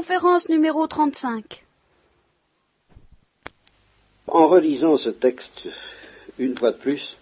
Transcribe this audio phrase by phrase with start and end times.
[0.00, 1.62] conférence numéro 35.
[4.28, 5.68] En relisant ce texte
[6.38, 7.18] une fois de plus,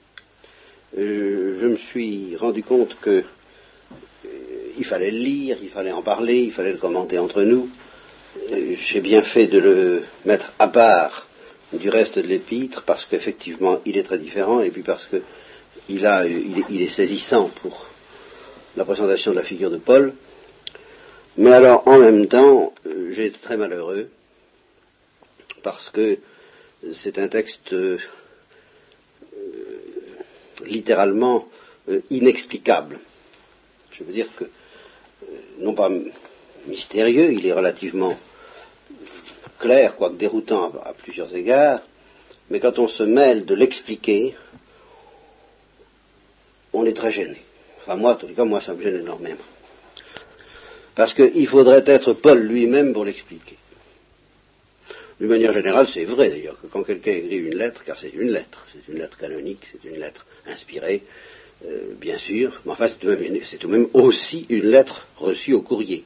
[0.97, 4.29] euh, je me suis rendu compte que euh,
[4.79, 7.69] il fallait le lire, il fallait en parler, il fallait le commenter entre nous.
[8.53, 11.27] Euh, J'ai bien fait de le mettre à part
[11.73, 15.21] du reste de l'épître parce qu'effectivement il est très différent et puis parce que
[15.89, 17.87] il, a, il, est, il est saisissant pour
[18.77, 20.15] la présentation de la figure de Paul.
[21.39, 24.11] Mais alors en même temps, euh, j'ai été très malheureux
[25.63, 26.19] parce que
[26.95, 27.97] c'est un texte euh,
[30.67, 31.47] littéralement
[31.89, 32.99] euh, inexplicable.
[33.93, 34.51] Je veux dire que,
[35.61, 35.93] non pas
[36.67, 38.19] mystérieux, il est relativement
[39.61, 41.83] clair, quoique déroutant à, à plusieurs égards,
[42.51, 44.35] mais quand on se mêle de l'expliquer,
[46.73, 47.41] on est très gêné.
[47.83, 49.45] Enfin moi, en tout cas, moi ça me gêne énormément.
[50.99, 53.57] Parce qu'il faudrait être Paul lui-même pour l'expliquer.
[55.21, 58.33] D'une manière générale, c'est vrai d'ailleurs que quand quelqu'un écrit une lettre, car c'est une
[58.33, 61.05] lettre, c'est une lettre canonique, c'est une lettre inspirée,
[61.65, 66.03] euh, bien sûr, mais enfin c'est tout, de même aussi une lettre reçue au courrier.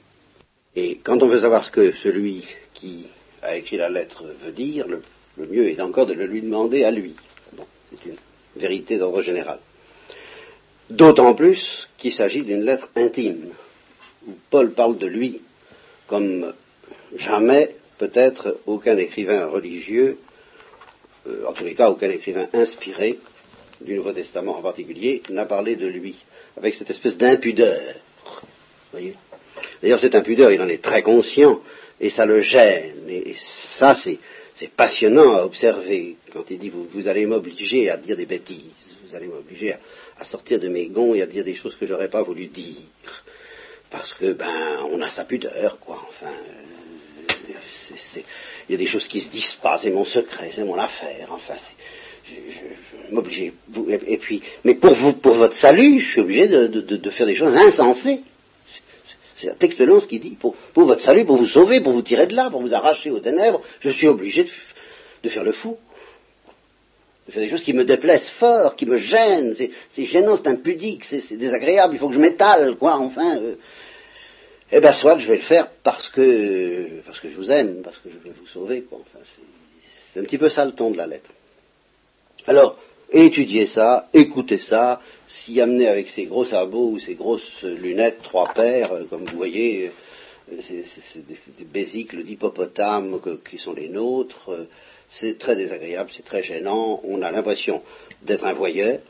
[0.76, 3.06] Et quand on veut savoir ce que celui qui
[3.40, 5.00] a écrit la lettre veut dire, le,
[5.38, 7.14] le mieux est encore de le lui demander à lui.
[7.54, 8.16] Bon, c'est une
[8.56, 9.58] vérité d'ordre général.
[10.90, 13.54] D'autant plus qu'il s'agit d'une lettre intime,
[14.50, 15.40] Paul parle de lui
[16.06, 16.52] comme
[17.16, 20.18] jamais peut-être aucun écrivain religieux,
[21.26, 23.18] euh, en tous les cas aucun écrivain inspiré
[23.80, 26.16] du Nouveau Testament en particulier, n'a parlé de lui,
[26.56, 27.94] avec cette espèce d'impudeur.
[29.82, 31.60] D'ailleurs, cette impudeur, il en est très conscient,
[32.00, 33.34] et ça le gêne, et
[33.78, 34.18] ça, c'est,
[34.54, 38.96] c'est passionnant à observer, quand il dit, vous, vous allez m'obliger à dire des bêtises,
[39.06, 39.80] vous allez m'obliger à,
[40.18, 42.76] à, sortir de mes gonds et à dire des choses que j'aurais pas voulu dire,
[43.92, 46.32] parce que, ben, on a sa pudeur, quoi, enfin...
[47.94, 48.24] C'est,
[48.68, 51.28] il y a des choses qui se disent pas, c'est mon secret, c'est mon affaire,
[51.30, 51.54] enfin,
[52.24, 52.58] je, je,
[53.08, 53.52] je m'obliger.
[53.88, 57.10] Et, et, puis, mais pour vous, pour votre salut, je suis obligé de, de, de
[57.10, 58.20] faire des choses insensées.
[59.34, 62.34] C'est la texte qui dit, pour, votre salut, pour vous sauver, pour vous tirer de
[62.34, 64.50] là, pour vous arracher aux ténèbres, je suis obligé de,
[65.24, 65.76] de faire le fou.
[67.26, 71.04] De faire des choses qui me déplaisent fort, qui me gênent, c'est gênant, c'est impudique,
[71.04, 73.36] c'est désagréable, il faut que je m'étale, quoi, enfin.
[73.36, 73.54] Euh,
[74.74, 77.98] eh bien, soit je vais le faire parce que, parce que je vous aime, parce
[77.98, 78.82] que je veux vous sauver.
[78.82, 79.00] Quoi.
[79.02, 79.22] Enfin,
[80.12, 81.30] c'est un petit peu ça le ton de la lettre.
[82.46, 82.78] Alors,
[83.10, 88.52] étudiez ça, écoutez ça, s'y amener avec ses gros sabots ou ses grosses lunettes, trois
[88.54, 89.92] paires, comme vous voyez,
[90.62, 94.50] c'est des, des bésicles d'hippopotame qui sont les nôtres.
[95.14, 97.00] C'est très désagréable, c'est très gênant.
[97.04, 97.82] On a l'impression
[98.22, 99.00] d'être un voyeur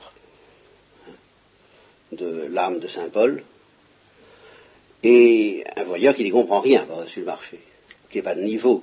[2.11, 3.45] de l'âme de Saint Paul
[5.05, 7.61] et un voyeur qui n'y comprend rien sur le marché,
[8.11, 8.83] qui n'est pas de niveau,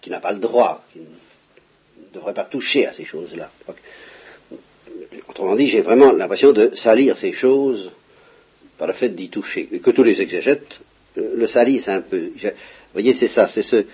[0.00, 3.50] qui, n'a pas le droit, qui ne devrait pas toucher à ces choses-là.
[5.28, 7.90] Autrement dit, j'ai vraiment l'impression de salir ces choses
[8.76, 10.80] par le fait d'y toucher, et que tous les exégètes
[11.16, 12.32] euh, le salissent un peu.
[12.36, 12.50] Vous
[12.92, 13.86] voyez, c'est ça, c'est ce.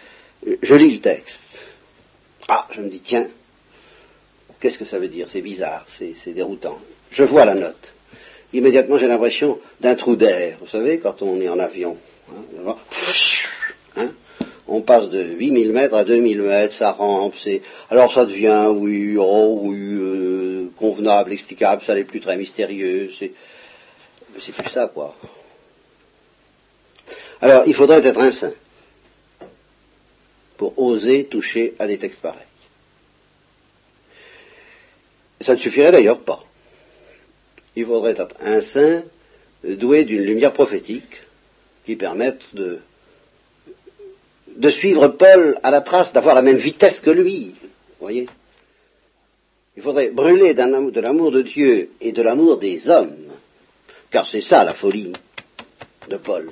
[0.63, 1.48] Je lis le texte.
[2.49, 3.29] Ah, je me dis, tiens,
[4.59, 5.29] qu'est-ce que ça veut dire?
[5.29, 6.79] C'est bizarre, c'est déroutant.
[7.11, 7.93] Je vois la note
[8.53, 10.57] immédiatement j'ai l'impression d'un trou d'air.
[10.61, 11.97] Vous savez, quand on est en avion,
[12.31, 12.77] hein,
[13.97, 14.11] hein,
[14.67, 17.35] on passe de 8000 mètres à 2000 mètres, ça rampe,
[17.91, 23.33] alors ça devient, oui, oh, oui, euh, convenable, explicable, ça n'est plus très mystérieux, c'est,
[24.41, 25.17] c'est plus ça, quoi.
[27.41, 28.53] Alors, il faudrait être un saint
[30.59, 32.43] pour oser toucher à des textes pareils.
[35.41, 36.43] Ça ne suffirait d'ailleurs pas
[37.79, 39.05] il faudrait être un saint
[39.63, 41.23] doué d'une lumière prophétique
[41.85, 42.81] qui permette de,
[44.71, 47.55] suivre Paul à la trace, d'avoir la même vitesse que lui.
[48.01, 48.29] Voyez
[49.77, 53.29] Il faudrait brûler de l'amour de Dieu et de l'amour des hommes,
[54.11, 55.13] car c'est ça la folie
[56.09, 56.51] de Paul,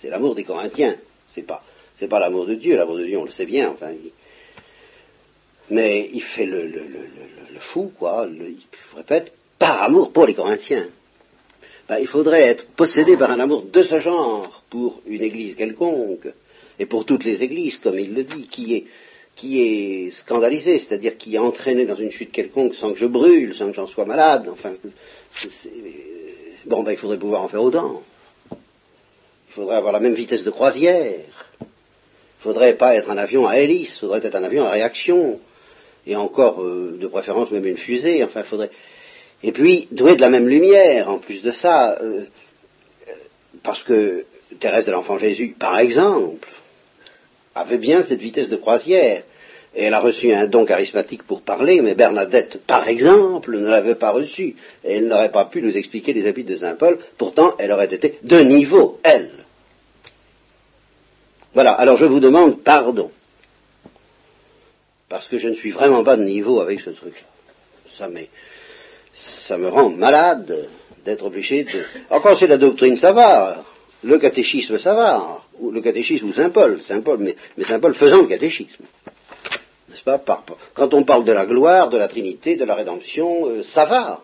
[0.00, 0.96] c'est l'amour des Corinthiens,
[1.32, 1.62] c'est pas
[1.98, 3.92] c'est pas l'amour de Dieu, l'amour de Dieu on le sait bien, enfin.
[5.70, 6.80] Mais il fait le, le,
[7.52, 8.26] le, fou, quoi.
[8.30, 8.56] il
[8.96, 10.88] répète, par amour pour les Corinthiens.
[11.88, 16.28] Ben, il faudrait être possédé par un amour de ce genre pour une église quelconque,
[16.78, 18.84] et pour toutes les églises, comme il le dit, qui est,
[19.34, 23.68] qui est c'est-à-dire qui est entraîné dans une chute quelconque sans que je brûle, sans
[23.68, 28.02] que j'en sois malade, enfin, est, bon, ben, il faudrait pouvoir en faire autant.
[28.50, 31.24] Il faudrait avoir la même vitesse de croisière.
[32.40, 35.40] Faudrait pas être un avion à hélice, faudrait être un avion à réaction,
[36.06, 38.70] et encore, euh, de préférence, même une fusée, enfin, faudrait,
[39.42, 42.24] et puis, doué de la même lumière, en plus de ça, euh,
[43.62, 44.24] parce que
[44.58, 46.48] Thérèse de l'Enfant Jésus, par exemple,
[47.54, 49.22] avait bien cette vitesse de croisière.
[49.76, 53.94] Et elle a reçu un don charismatique pour parler, mais Bernadette, par exemple, ne l'avait
[53.94, 54.56] pas reçu.
[54.84, 56.98] Et elle n'aurait pas pu nous expliquer les habits de Saint Paul.
[57.16, 59.30] Pourtant, elle aurait été de niveau, elle.
[61.58, 63.10] Voilà, alors je vous demande pardon.
[65.08, 67.26] Parce que je ne suis vraiment pas de niveau avec ce truc-là.
[67.94, 68.08] Ça,
[69.12, 70.68] ça me rend malade
[71.04, 71.82] d'être obligé de...
[72.10, 73.64] Encore c'est la doctrine, ça va.
[74.04, 75.42] Le catéchisme, ça va.
[75.58, 76.80] Ou le catéchisme ou Saint Paul.
[76.82, 77.34] Saint Paul mais,
[77.64, 78.84] Saint Paul faisant le catéchisme.
[79.88, 80.22] N'est-ce pas?
[80.74, 84.22] Quand on parle de la gloire, de la Trinité, de la rédemption, euh, ça va.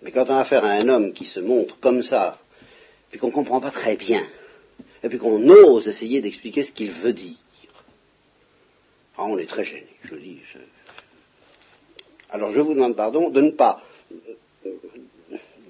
[0.00, 2.38] Mais quand on a affaire à un homme qui se montre comme ça,
[3.10, 4.22] puis qu'on ne comprend pas très bien,
[5.02, 7.36] et puis qu'on ose essayer d'expliquer ce qu'il veut dire,
[9.16, 10.40] ah, on est très gêné, je dis.
[12.30, 13.82] Alors je vous demande pardon de ne pas,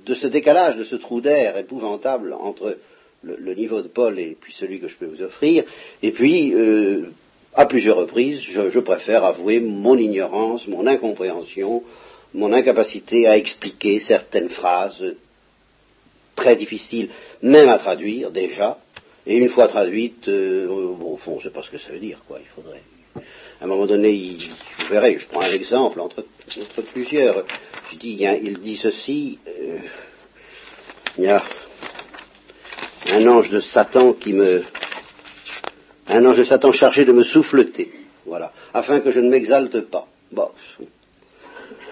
[0.04, 2.78] de ce décalage, de ce trou d'air épouvantable entre
[3.22, 5.64] le, niveau de Paul et puis celui que je peux vous offrir,
[6.02, 7.10] et puis, euh,
[7.54, 11.82] à plusieurs reprises, je, préfère avouer mon ignorance, mon incompréhension,
[12.34, 15.16] mon incapacité à expliquer certaines phrases
[16.36, 17.08] très difficiles,
[17.42, 18.78] même à traduire déjà,
[19.28, 22.00] et une fois traduites, euh, au fond, je ne sais pas ce que ça veut
[22.00, 22.82] dire, quoi, il faudrait
[23.60, 24.48] à un moment donné, il,
[24.78, 26.24] vous verrez, je prends un exemple entre,
[26.92, 27.44] plusieurs.
[27.90, 29.78] Je dis, il, dit ceci, euh,
[31.16, 31.42] il y a
[33.10, 34.62] un ange de Satan qui me,
[36.06, 37.90] un ange de Satan chargé de me souffleter,
[38.26, 40.06] voilà, afin que je ne m'exalte pas.
[40.30, 40.50] Bon.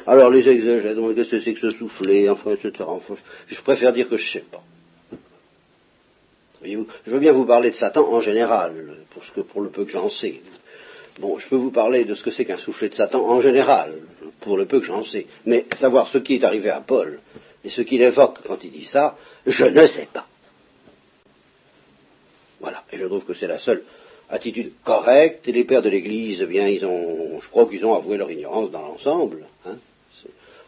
[0.06, 2.85] Alors les exégètes, qu'est-ce que c'est que ce souffler, enfin, etc.
[3.49, 4.62] je préfère dire que je ne sais pas.
[7.06, 8.72] Je veux bien vous parler de Satan en général,
[9.10, 10.40] pour, ce que, pour le peu que j'en sais.
[11.18, 13.94] Bon, je peux vous parler de ce que c'est qu'un soufflet de Satan en général,
[14.40, 17.20] pour le peu que j'en sais, mais savoir ce qui est arrivé à Paul
[17.64, 19.16] et ce qu'il évoque quand il dit ça,
[19.46, 20.26] je ne sais pas.
[22.60, 23.82] Voilà, et je trouve que c'est la seule
[24.28, 27.94] attitude correcte, et les pères de l'Église, eh bien, ils ont, je crois qu'ils ont
[27.94, 29.46] avoué leur ignorance dans l'ensemble.
[29.64, 29.76] Hein.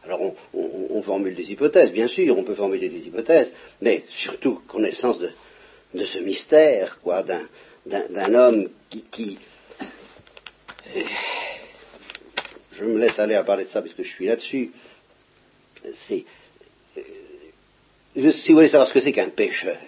[0.04, 5.18] Alors on, formule des hypothèses, bien sûr, on peut formuler des hypothèses, mais surtout connaissance
[5.18, 5.30] de,
[5.94, 8.68] de ce mystère, quoi, d'un homme
[9.10, 9.38] qui
[12.78, 14.70] je me laisse aller à parler de ça parce que je suis là-dessus.
[16.06, 16.24] C'est,
[16.96, 19.78] euh, si vous voulez savoir ce que c'est qu'un pécheur,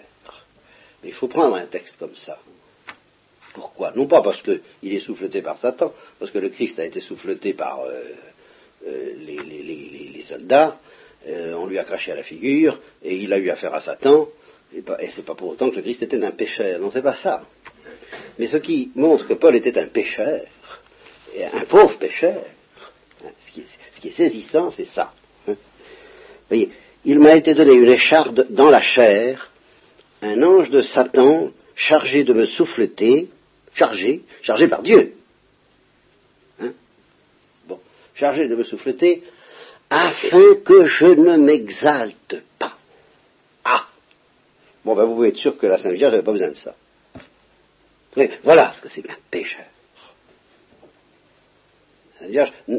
[1.03, 2.39] il faut prendre un texte comme ça.
[3.53, 3.91] Pourquoi?
[3.95, 7.53] Non pas parce qu'il est souffleté par Satan, parce que le Christ a été souffleté
[7.53, 8.03] par euh,
[8.87, 10.79] euh, les, soldats,
[11.27, 14.27] on lui a craché à la figure, et il a eu affaire à Satan,
[14.73, 17.15] et, et c'est pas pour autant que le Christ était un pécheur, non, c'est pas
[17.15, 17.43] ça.
[18.37, 20.41] Mais ce qui montre que Paul était un pécheur,
[21.53, 22.43] un pauvre pécheur.
[23.39, 25.13] Ce qui est, saisissant, c'est ça.
[25.47, 25.55] Hein.
[26.49, 26.71] voyez,
[27.05, 29.51] il m'a été donné une écharde dans la chair,
[30.21, 33.29] un ange de Satan chargé de me souffleter,
[33.73, 35.13] chargé, chargé par Dieu.
[36.59, 36.71] Hein.
[37.67, 37.79] bon,
[38.15, 39.23] chargé de me souffleter,
[39.89, 42.40] afin que je ne m'exalte
[44.91, 46.75] Bon, ben vous pouvez être sûr que la Sainte Vierge n'avait pas besoin de ça.
[48.43, 49.63] Voilà ce que c'est qu'un pécheur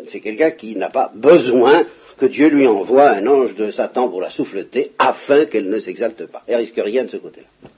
[0.08, 1.86] c'est quelqu'un qui n'a pas besoin
[2.18, 6.26] que Dieu lui envoie un ange de Satan pour la souffleter afin qu'elle ne s'exalte
[6.26, 6.42] pas.
[6.46, 7.70] Elle risque rien de ce côté-là.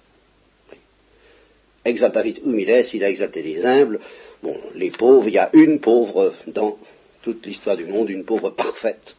[1.85, 4.01] Exaltavit humiles, il a exalté les humbles.
[4.43, 6.77] Bon, les pauvres, il y a une pauvre dans
[7.23, 9.15] toute l'histoire du monde, une pauvre parfaite.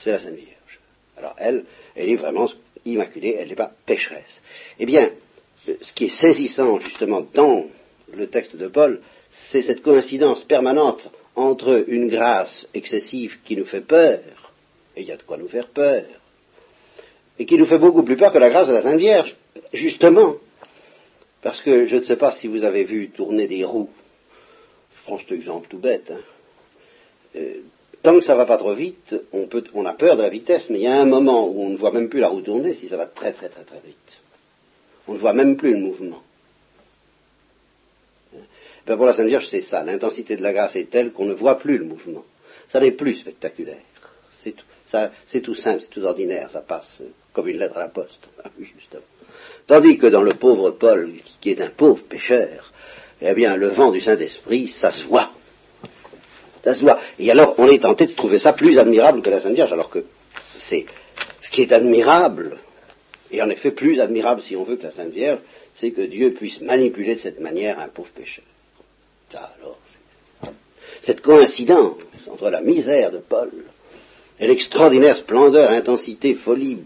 [0.00, 0.80] C'est la Sainte Vierge.
[1.16, 2.48] Alors elle, elle est vraiment
[2.92, 4.40] immaculée, elle n'est pas pécheresse.
[4.78, 5.10] Eh bien,
[5.66, 7.66] ce qui est saisissant justement dans
[8.12, 9.00] le texte de Paul,
[9.30, 14.20] c'est cette coïncidence permanente entre une grâce excessive qui nous fait peur,
[14.96, 16.04] et il y a de quoi nous faire peur,
[17.38, 19.36] et qui nous fait beaucoup plus peur que la grâce de la Sainte Vierge,
[19.72, 20.36] justement,
[21.42, 23.90] parce que je ne sais pas si vous avez vu tourner des roues,
[24.94, 26.20] je prends cet exemple tout bête, hein.
[28.06, 30.70] Euh, tant que ça ne va pas trop vite, on, a peur de la vitesse,
[30.70, 32.74] mais il y a un moment où on ne voit même plus la roue tourner
[32.74, 34.20] si ça va très très très très vite.
[35.08, 36.22] On ne voit même plus le mouvement.
[38.86, 39.82] Pour la Sainte Vierge, c'est ça.
[39.82, 42.24] L'intensité de la grâce est telle qu'on ne voit plus le mouvement.
[42.68, 43.82] Ça n'est plus spectaculaire.
[44.42, 44.64] C'est tout,
[45.42, 46.50] tout, simple, c'est tout ordinaire.
[46.50, 48.28] Ça passe comme une lettre à la poste.
[48.44, 49.02] Ah justement.
[49.66, 52.72] Tandis que dans le pauvre Paul, qui est un pauvre pécheur,
[53.20, 55.30] eh bien, le vent du Saint-Esprit, ça se voit.
[57.18, 59.90] Et alors, on est tenté de trouver ça plus admirable que la Sainte Vierge, alors
[59.90, 60.04] que
[60.58, 60.86] c'est
[61.42, 62.58] ce qui est admirable,
[63.30, 65.40] et en effet plus admirable si on veut que la Sainte Vierge,
[65.74, 68.44] c'est que Dieu puisse manipuler de cette manière un pauvre pécheur.
[69.28, 69.78] Ça alors,
[71.00, 73.50] cette coïncidence entre la misère de Paul
[74.40, 76.78] et l'extraordinaire splendeur, intensité, folie,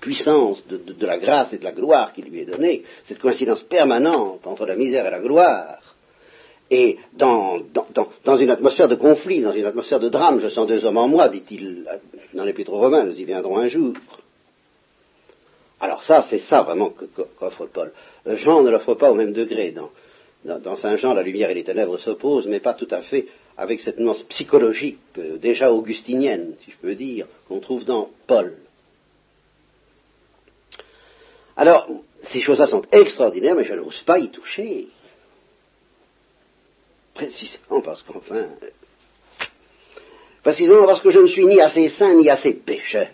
[0.00, 4.46] puissance de, la grâce et de la gloire qui lui est donnée, cette coïncidence permanente
[4.46, 5.96] entre la misère et la gloire,
[6.70, 7.58] et dans,
[8.38, 11.28] une atmosphère de conflit, dans une atmosphère de drame, je sens deux hommes en moi,
[11.28, 11.84] dit-il
[12.32, 13.94] dans l'Épître aux Romains, nous y viendrons un jour.
[15.80, 16.92] Alors ça, c'est ça vraiment
[17.38, 17.92] qu'offre Paul.
[18.26, 19.74] Jean ne l'offre pas au même degré.
[20.44, 23.80] Dans, Saint Jean, la lumière et les ténèbres s'opposent, mais pas tout à fait avec
[23.80, 28.56] cette nuance psychologique, euh, déjà augustinienne, si je peux dire, qu'on trouve dans Paul.
[31.56, 31.86] Alors,
[32.22, 34.88] ces choses-là sont extraordinaires, mais je n'ose pas y toucher.
[37.14, 38.46] Précisément parce qu'enfin,
[40.42, 43.08] précisément parce que je ne suis ni assez saint ni assez pécheur.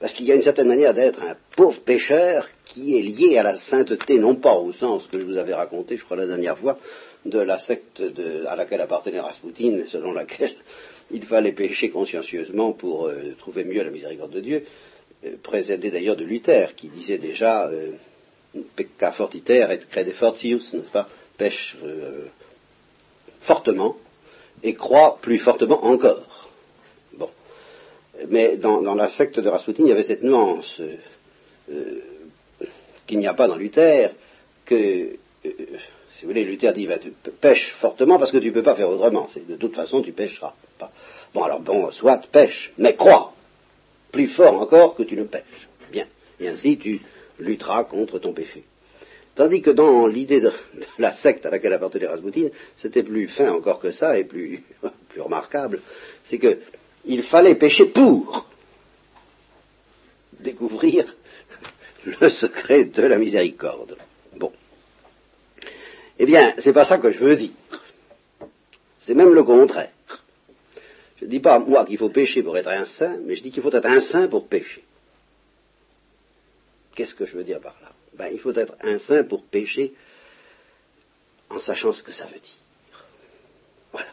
[0.00, 3.44] Parce qu'il y a une certaine manière d'être un pauvre pécheur qui est lié à
[3.44, 6.58] la sainteté, non pas au sens que je vous avais raconté, je crois, la dernière
[6.58, 6.76] fois,
[7.24, 8.02] de la secte
[8.48, 10.56] à laquelle appartenait Rasputin, selon laquelle
[11.12, 14.64] il fallait pécher consciencieusement pour euh, trouver mieux la miséricorde de Dieu,
[15.24, 15.36] euh,
[15.90, 17.92] d'ailleurs de Luther, qui disait déjà euh,
[19.12, 21.08] fortiter et crede fortius, n'est-ce pas?
[21.36, 22.26] Pêche euh,
[23.40, 23.96] fortement
[24.62, 26.50] et croit plus fortement encore.
[27.14, 27.30] Bon.
[28.28, 30.96] Mais dans, la secte de Rasputin, il y avait cette nuance euh,
[31.70, 32.00] euh,
[33.06, 34.10] qu'il n'y a pas dans Luther,
[34.64, 36.88] que, si vous voulez, Luther dit,
[37.40, 39.28] pêches fortement parce que tu ne peux pas faire autrement.
[39.48, 40.54] de toute façon, tu pêcheras.
[41.34, 43.32] Bon, alors bon, soit pêche, mais crois,
[44.12, 45.68] plus fort encore que tu ne pêches.
[45.90, 46.06] Bien.
[46.38, 47.00] Et ainsi, tu
[47.38, 48.64] lutteras contre ton péché.
[49.34, 50.52] Tandis que dans l'idée de,
[50.98, 54.62] la secte à laquelle appartenait Rasputin, c'était plus fin encore que ça et plus,
[55.08, 55.80] plus remarquable,
[56.24, 58.46] c'est qu'il fallait pécher pour
[60.38, 61.14] découvrir
[62.20, 63.96] le secret de la miséricorde.
[64.36, 64.52] Bon.
[66.18, 67.52] Eh bien, c'est pas ça que je veux dire.
[69.00, 69.90] C'est même le contraire.
[71.16, 73.50] Je ne dis pas, moi, qu'il faut pécher pour être un saint, mais je dis
[73.50, 74.84] qu'il faut être un saint pour pécher.
[76.94, 77.92] Qu'est-ce que je veux dire par là?
[78.16, 79.92] Ben, il faut être un saint pour pécher
[81.50, 82.62] en sachant ce que ça veut dire.
[83.92, 84.10] Voilà.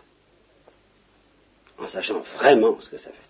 [1.78, 3.24] En sachant vraiment ce que ça veut dire.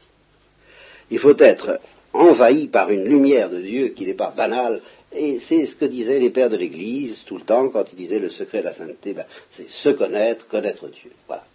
[1.11, 1.79] Il faut être
[2.13, 6.19] envahi par une lumière de Dieu qui n'est pas banale, et c'est ce que disaient
[6.19, 9.13] les pères de l'Église tout le temps quand ils disaient le secret de la sainteté,
[9.13, 11.11] ben, c'est se connaître, connaître Dieu.
[11.27, 11.45] Voilà.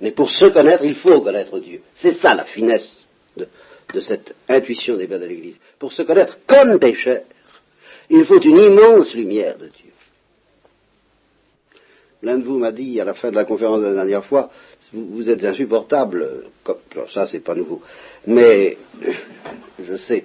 [0.00, 1.82] Mais pour se connaître, il faut connaître Dieu.
[1.94, 3.48] C'est ça la finesse de,
[4.00, 5.56] cette intuition des pères de l'Église.
[5.78, 7.22] Pour se connaître comme pécheur,
[8.10, 9.92] il faut une immense lumière de Dieu.
[12.22, 14.50] L'un de vous m'a dit à la fin de la conférence de la dernière fois,
[14.92, 16.78] vous, êtes insupportable, comme,
[17.08, 17.82] ça c'est pas nouveau,
[18.26, 18.76] mais
[19.80, 20.24] je sais,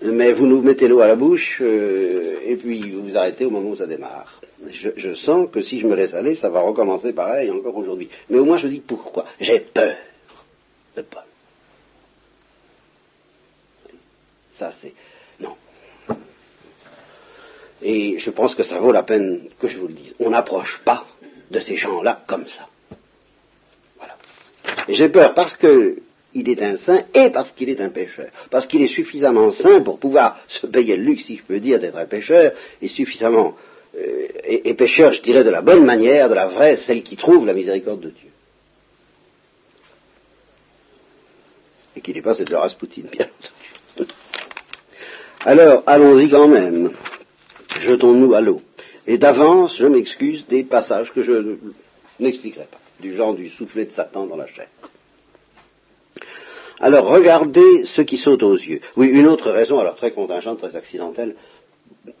[0.00, 3.50] mais vous nous mettez l'eau à la bouche euh, et puis vous vous arrêtez au
[3.50, 4.40] moment où ça démarre.
[4.70, 8.08] Je, sens que si je me laisse aller, ça va recommencer pareil encore aujourd'hui.
[8.30, 9.26] Mais au moins je dis pourquoi.
[9.38, 9.96] J'ai peur
[10.96, 11.22] de Paul.
[14.54, 14.94] Ça c'est
[15.40, 15.54] non.
[17.88, 20.12] Et je pense que ça vaut la peine que je vous le dise.
[20.18, 21.06] On n'approche pas
[21.52, 22.66] de ces gens-là comme ça.
[23.96, 24.16] Voilà.
[24.88, 28.30] J'ai peur parce qu'il est un saint et parce qu'il est un pécheur.
[28.50, 31.78] Parce qu'il est suffisamment saint pour pouvoir se payer le luxe, si je peux dire,
[31.78, 33.54] d'être un pécheur, et suffisamment
[33.96, 37.46] euh, et, pécheur, je dirais, de la bonne manière, de la vraie, celle qui trouve
[37.46, 38.30] la miséricorde de Dieu.
[41.94, 43.28] Et qui n'est pas cette de Rasputin, bien
[43.96, 44.10] entendu.
[45.44, 46.90] Alors, allons-y quand même
[47.86, 48.60] jetons-nous à l'eau.
[49.06, 51.56] Et d'avance, je m'excuse des passages que je
[52.18, 54.68] n'expliquerai pas, du genre du soufflet de Satan dans la chair.
[56.78, 58.80] Alors, regardez ce qui saute aux yeux.
[58.96, 61.34] Oui, une autre raison, alors très contingente, très accidentelle,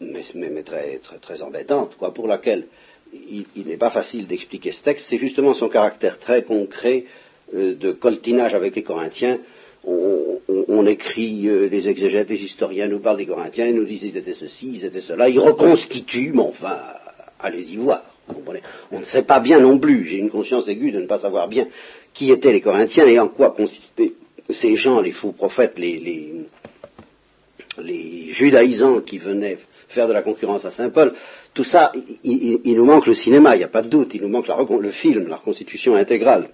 [0.00, 0.22] mais,
[0.62, 2.66] très, embêtante, quoi, pour laquelle
[3.12, 7.04] il, n'est pas facile d'expliquer ce texte, c'est justement son caractère très concret
[7.54, 9.38] euh, de coltinage avec les Corinthiens,
[9.84, 14.16] on, écrit, euh, les exégètes, les historiens nous parlent des Corinthiens, ils nous disent ils
[14.16, 16.78] étaient ceci, ils étaient cela, ils reconstituent, mais enfin,
[17.38, 18.04] allez-y voir.
[18.90, 21.48] On ne sait pas bien non plus, j'ai une conscience aiguë de ne pas savoir
[21.48, 21.68] bien
[22.12, 24.12] qui étaient les Corinthiens et en quoi consistaient
[24.50, 25.98] ces gens, les faux prophètes, les,
[27.78, 31.12] les, judaïsants qui venaient faire de la concurrence à Saint Paul.
[31.52, 31.92] Tout ça,
[32.24, 34.90] il, nous manque le cinéma, il n'y a pas de doute, il nous manque le
[34.90, 36.48] film, la reconstitution intégrale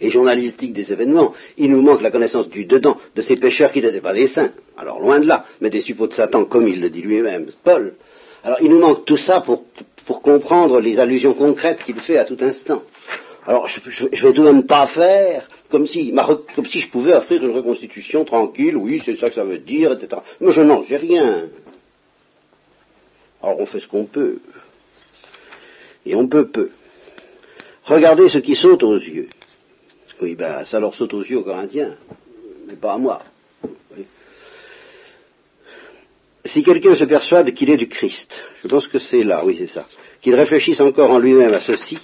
[0.00, 3.82] et journalistique des événements, il nous manque la connaissance du dedans de ces pécheurs qui
[3.82, 6.80] n'étaient pas des saints, alors loin de là, mais des suppôts de Satan, comme il
[6.80, 7.94] le dit lui-même, Paul.
[8.42, 9.64] Alors il nous manque tout ça pour,
[10.22, 12.82] comprendre les allusions concrètes qu'il fait à tout instant.
[13.46, 16.12] Alors je, ne vais tout de même pas faire comme si,
[16.56, 19.92] comme si je pouvais offrir une reconstitution tranquille, oui, c'est ça que ça veut dire,
[19.92, 20.20] etc.
[20.40, 21.44] Mais je n'en sais rien.
[23.42, 24.38] Alors on fait ce qu'on peut.
[26.04, 26.70] Et on peut peu.
[27.84, 29.28] Regardez ce qui saute aux yeux.
[30.20, 31.96] Oui, ben ça leur saute aux yeux aux Corinthiens,
[32.66, 33.22] mais pas à moi.
[36.44, 39.68] si quelqu'un se persuade qu'il est du Christ, je pense que c'est là, oui c'est
[39.68, 39.86] ça,
[40.20, 41.98] qu'il réfléchisse encore en lui-même à ceci,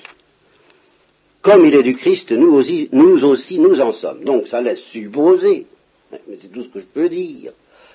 [1.42, 4.24] comme il est du Christ, nous aussi, nous aussi, nous en sommes.
[4.24, 5.66] Donc ça laisse supposer,
[6.10, 7.52] mais c'est tout ce que je peux dire,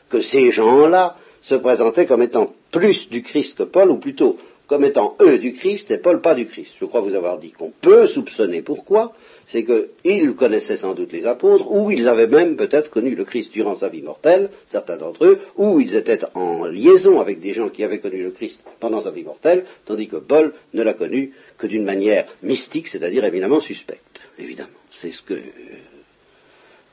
[0.10, 4.38] que ces gens-là se présentaient comme étant plus du Christ que Paul, ou plutôt
[4.72, 6.76] comme étant eux du Christ et Paul pas du Christ.
[6.80, 9.12] Je crois vous avoir dit qu'on peut soupçonner pourquoi,
[9.48, 13.52] c'est qu'ils connaissaient sans doute les apôtres, ou ils avaient même peut-être connu le Christ
[13.52, 17.68] durant sa vie mortelle, certains d'entre eux, ou ils étaient en liaison avec des gens
[17.68, 21.34] qui avaient connu le Christ pendant sa vie mortelle, tandis que Paul ne l'a connu
[21.58, 24.22] que d'une manière mystique, c'est-à-dire évidemment suspecte.
[24.40, 25.38] Évidemment, c'est ce que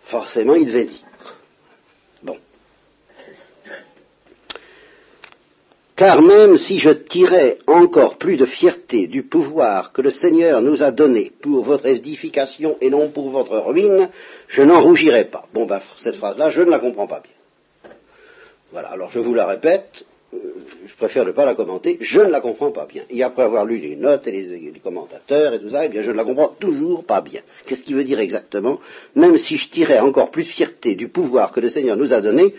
[0.06, 1.06] forcément il devait dire.
[2.24, 2.38] Bon.
[5.98, 10.80] Car même si je tirais encore plus de fierté du pouvoir que le Seigneur nous
[10.84, 14.08] a donné pour votre édification et non pour votre ruine,
[14.46, 15.46] je n'en rougirai pas.
[15.52, 17.92] Bon, ben, cette phrase-là, je ne la comprends pas bien.
[18.70, 20.38] Voilà, alors je vous la répète, euh,
[20.86, 23.02] je préfère ne pas la commenter, je ne la comprends pas bien.
[23.10, 26.02] Et après avoir lu les notes et les, les commentateurs et tout ça, eh bien,
[26.02, 27.40] je ne la comprends toujours pas bien.
[27.66, 28.78] Qu'est-ce qu'il veut dire exactement?
[29.16, 32.20] Même si je tirais encore plus de fierté du pouvoir que le Seigneur nous a
[32.20, 32.54] donné,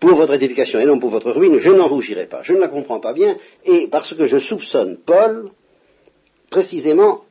[0.00, 2.42] pour votre édification et non pour votre ruine, je n'en rougirai pas.
[2.42, 5.50] Je ne la comprends pas bien, et parce que je soupçonne Paul,
[6.50, 7.24] précisément,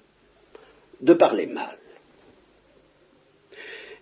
[1.01, 1.77] de parler mal.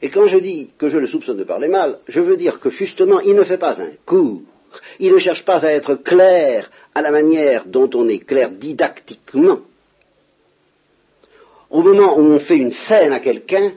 [0.02, 2.70] Et quand je dis que je le soupçonne de parler mal, je veux dire que
[2.70, 4.42] justement, il ne fait pas un cours,
[5.00, 9.62] il ne cherche pas à être clair à la manière dont on est clair didactiquement.
[11.70, 13.74] Au moment où on fait une scène à quelqu'un,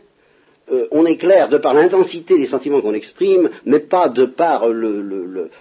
[0.70, 4.66] euh, on est clair de par l'intensité des sentiments qu'on exprime, mais pas de par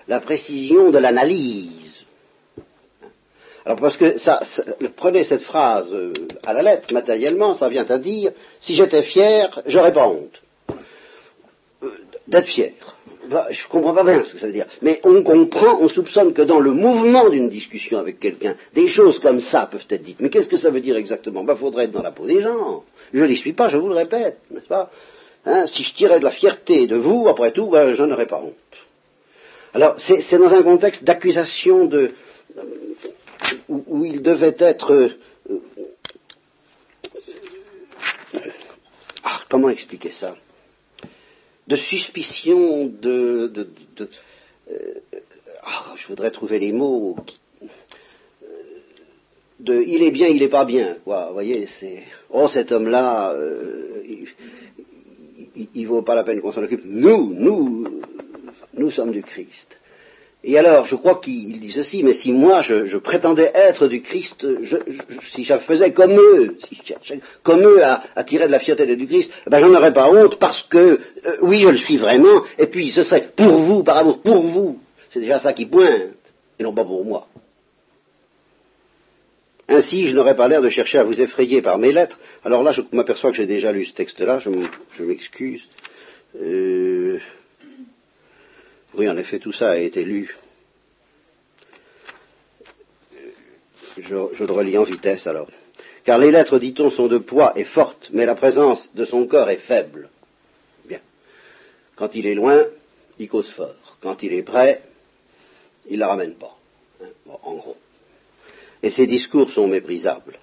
[0.07, 1.89] la précision de l'analyse.
[3.65, 4.39] Alors parce que ça,
[4.95, 6.13] prenez cette phrase euh,
[6.43, 10.41] à la lettre, matériellement, ça vient à dire, si j'étais fier, j'aurais pas honte.
[12.27, 12.73] D'être fier.
[13.29, 14.65] Bah, je ne comprends pas bien ce que ça veut dire.
[14.81, 19.19] Mais on comprend, on soupçonne que dans le mouvement d'une discussion avec quelqu'un, des choses
[19.19, 20.19] comme ça peuvent être dites.
[20.19, 21.41] Mais qu'est-ce que ça veut dire exactement?
[21.41, 22.83] Il bah, faudrait être dans la peau des gens.
[23.13, 24.89] Je n'y suis pas, je vous le répète, n'est-ce pas?
[25.45, 28.41] Hein, Si je tirais de la fierté de vous, après tout, ben, je n'aurais pas
[28.41, 28.53] honte.
[29.73, 32.13] Alors, c'est dans un contexte d'accusation de,
[33.67, 34.91] où, il devait être...
[34.91, 35.09] Euh,
[39.23, 40.35] ah, comment expliquer ça?
[41.69, 43.47] De suspicion, de...
[43.47, 43.69] de,
[44.71, 44.93] euh,
[45.63, 47.15] ah, je voudrais trouver les mots
[49.59, 51.27] de il est bien, il n'est pas bien, quoi.
[51.27, 54.01] Vous voyez, c'est oh cet homme-là, euh,
[55.55, 56.85] il, ne vaut pas la peine qu'on s'en occupe.
[56.85, 58.01] Nous, nous,
[58.73, 59.79] nous sommes du Christ.
[60.43, 64.47] Et alors, je crois qu'il dit ceci, mais si moi je, prétendais être du Christ,
[65.33, 68.85] si je faisais comme eux, si je cherchais comme eux à, tirer de la fierté
[68.95, 70.77] du Christ, eh ben j'en aurais pas honte parce que
[71.25, 74.41] euh, oui, je le suis vraiment, et puis ce serait pour vous, par amour, pour
[74.41, 74.79] vous.
[75.09, 76.15] C'est déjà ça qui pointe,
[76.57, 77.27] et non pas pour moi.
[79.67, 82.17] Ainsi, je n'aurais pas l'air de chercher à vous effrayer par mes lettres.
[82.45, 85.69] Alors là, je m'aperçois que j'ai déjà lu ce texte-là, je m'excuse.
[86.41, 87.19] Euh,
[88.95, 90.35] oui, en effet, tout ça a été lu.
[93.97, 95.49] Je, le relis en vitesse alors.
[96.05, 99.49] Car les lettres, dit-on, sont de poids et fortes, mais la présence de son corps
[99.49, 100.09] est faible.
[100.85, 101.01] Bien.
[101.95, 102.65] Quand il est loin,
[103.19, 103.97] il cause fort.
[104.01, 104.81] Quand il est près,
[105.89, 106.57] il la ramène pas.
[107.01, 107.07] Hein,
[107.43, 107.77] en gros
[108.81, 110.39] et ses discours sont méprisables.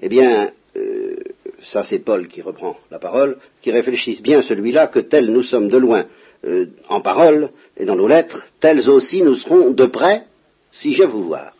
[0.00, 1.16] Eh bien, euh,
[1.62, 5.68] ça c'est Paul qui reprend la parole, qui réfléchisse bien celui-là que tels nous sommes
[5.68, 6.06] de loin
[6.44, 10.24] euh, en parole et dans nos lettres, tels aussi nous serons de près
[10.70, 11.52] si je vous voir,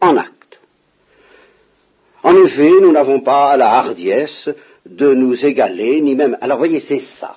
[0.00, 0.60] en acte.
[2.22, 4.48] En effet, nous n'avons pas la hardiesse
[4.84, 6.36] de nous égaler, ni même.
[6.40, 7.36] Alors voyez, c'est ça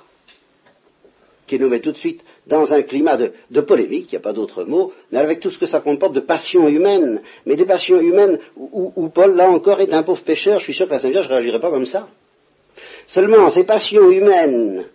[1.52, 4.32] qui nous met tout de suite dans un climat de, polémique, il n'y a pas
[4.32, 8.00] d'autre mot, mais avec tout ce que ça comporte de passion humaine, mais des passions
[8.00, 11.12] humaines où, Paul, là encore, est un pauvre pécheur, je suis sûr que la Sainte
[11.12, 12.08] Vierge ne réagirait pas comme ça.
[13.06, 14.86] Seulement, ces passions humaines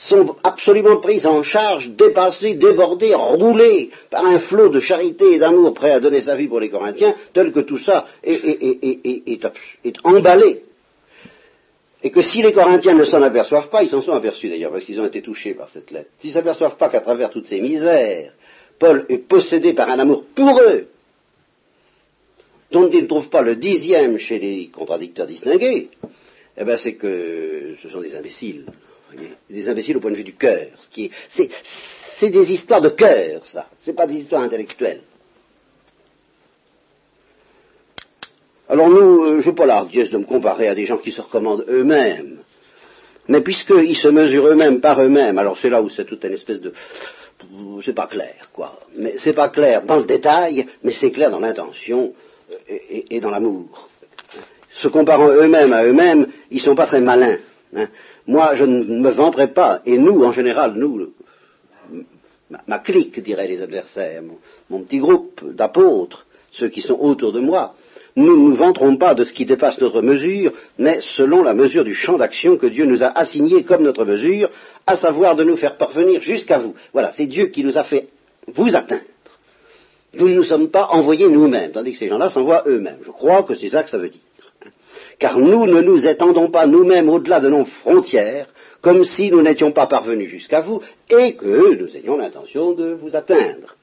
[0.00, 5.74] sont absolument prises en charge, dépassées, débordées, roulées par un flot de charité et d'amour
[5.74, 10.62] prêt à donner sa vie pour les Corinthiens, tel que tout ça est emballé
[12.02, 14.84] et que si les Corinthiens ne s'en aperçoivent pas, ils s'en sont aperçus d'ailleurs, parce
[14.84, 17.60] qu'ils ont été touchés par cette lettre, s'ils ne s'aperçoivent pas qu'à travers toutes ces
[17.60, 18.32] misères,
[18.78, 20.86] Paul est possédé par un amour pour eux,
[22.70, 25.90] dont ils ne trouvent pas le dixième chez les contradicteurs distingués,
[26.56, 28.64] eh bien c'est que ce sont des imbéciles.
[29.48, 30.68] Des imbéciles au point de vue du cœur.
[31.30, 33.66] C'est des histoires de cœur, ça.
[33.82, 35.02] Ce pas des histoires intellectuelles.
[38.68, 41.20] Alors nous, euh, je n'ai pas la de me comparer à des gens qui se
[41.20, 42.38] recommandent eux-mêmes.
[43.26, 46.60] Mais puisqu'ils se mesurent eux-mêmes par eux-mêmes, alors c'est là où c'est toute une espèce
[46.60, 46.72] de,
[47.84, 48.78] c'est pas clair, quoi.
[48.96, 52.12] Mais c'est pas clair dans le détail, mais c'est clair dans l'intention
[52.50, 52.76] euh,
[53.10, 53.88] et, dans l'amour.
[54.74, 57.38] Se comparant eux-mêmes à eux-mêmes, ils sont pas très malins.
[57.74, 57.88] Hein.
[58.26, 61.12] Moi, je ne me vanterai pas, et nous, en général, nous,
[62.66, 64.22] ma, clique, diraient les adversaires,
[64.68, 67.74] mon petit groupe d'apôtres, ceux qui sont autour de moi,
[68.16, 71.84] nous ne nous vanterons pas de ce qui dépasse notre mesure, mais selon la mesure
[71.84, 74.50] du champ d'action que Dieu nous a assigné comme notre mesure,
[74.86, 76.74] à savoir de nous faire parvenir jusqu'à vous.
[76.92, 78.08] Voilà, c'est Dieu qui nous a fait
[78.48, 79.02] vous atteindre.
[80.14, 82.98] Nous ne nous sommes pas envoyés nous-mêmes, tandis que ces gens-là s'envoient eux-mêmes.
[83.04, 84.20] Je crois que c'est ça que ça veut dire.
[85.18, 88.46] Car nous ne nous étendons pas nous-mêmes au-delà de nos frontières,
[88.80, 93.14] comme si nous n'étions pas parvenus jusqu'à vous, et que nous ayons l'intention de vous
[93.14, 93.76] atteindre.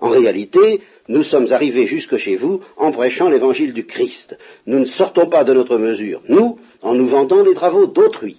[0.00, 4.36] En réalité, nous sommes arrivés jusque chez vous en prêchant l'évangile du Christ.
[4.66, 8.36] Nous ne sortons pas de notre mesure, nous, en nous vendant les travaux d'autrui.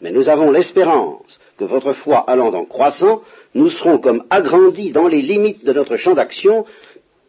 [0.00, 3.22] Mais nous avons l'espérance que votre foi allant en croissant,
[3.54, 6.64] nous serons comme agrandis dans les limites de notre champ d'action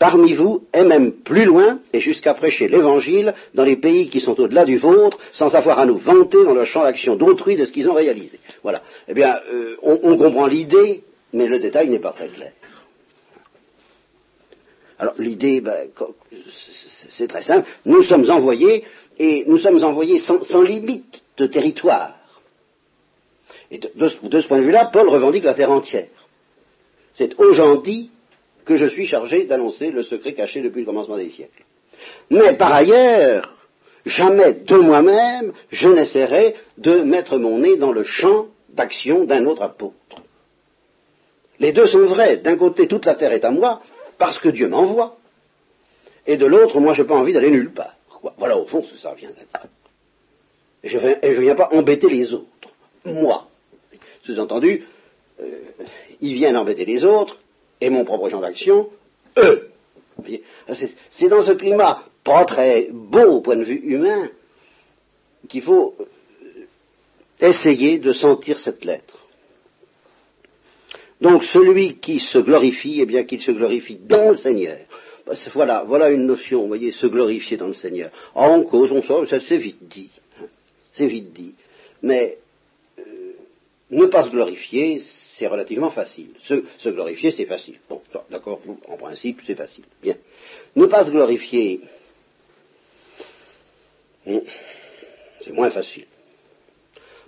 [0.02, 4.40] parmi vous et même plus loin, et jusqu'à prêcher l'Évangile dans les pays qui sont
[4.40, 7.72] au-delà du vôtre, sans avoir à nous vanter dans le champ d'action d'autrui de ce
[7.72, 8.40] qu'ils ont réalisé.
[8.64, 8.82] Voilà.
[9.08, 12.52] Eh bien, euh, on comprend l'idée, mais le détail n'est pas très clair.
[14.98, 15.90] Alors l'idée, ben,
[17.12, 17.70] c'est très simple.
[17.86, 18.84] Nous sommes envoyés,
[19.20, 22.16] et nous sommes envoyés sans, limite de territoire.
[23.70, 26.08] Et de, ce, point de vue-là, Paul revendique la terre entière.
[27.14, 28.10] C'est aujourd'hui
[28.66, 31.64] que je suis chargé d'annoncer le secret caché depuis le commencement des siècles.
[32.30, 33.58] Mais par ailleurs,
[34.06, 39.62] jamais de moi-même, je n'essaierai de mettre mon nez dans le champ d'action d'un autre
[39.62, 39.96] apôtre.
[41.60, 42.38] Les deux sont vrais.
[42.38, 43.82] D'un côté, toute la terre est à moi,
[44.18, 45.18] parce que Dieu m'envoie,
[46.28, 47.96] et de l'autre, moi, je n'ai pas envie d'aller nulle part.
[48.38, 49.68] Voilà, au fond, ce que ça vient d'être.
[50.84, 52.48] Et je ne viens pas embêter les autres.
[53.06, 53.48] Moi.
[54.24, 54.86] Sous-entendu,
[55.42, 55.60] euh,
[56.20, 57.38] ils viennent embêter les autres,
[57.82, 58.90] et mon propre champ d'action,
[59.38, 59.68] eux.
[61.10, 64.30] C'est dans ce climat pas très beau au point de vue humain
[65.50, 66.06] qu'il faut euh,
[67.40, 69.18] essayer de sentir cette lettre.
[71.20, 74.78] Donc celui qui se glorifie, eh bien qu'il se glorifie dans le Seigneur.
[75.54, 78.12] Voilà, voilà une notion, vous voyez, se glorifier dans le Seigneur.
[78.34, 80.10] En cause, on sort, ça c'est vite dit.
[80.94, 81.56] C'est vite dit.
[82.02, 82.38] Mais
[83.00, 83.04] euh,
[83.92, 85.00] ne pas se glorifier,
[85.42, 86.30] c'est relativement facile.
[86.44, 87.80] Se, glorifier, c'est facile.
[87.90, 88.00] Bon,
[88.30, 89.86] d'accord, en principe, c'est facile.
[90.00, 90.16] Bien.
[90.76, 91.82] Ne pas se glorifier,
[94.28, 94.38] hmm,
[95.40, 96.06] c'est moins facile.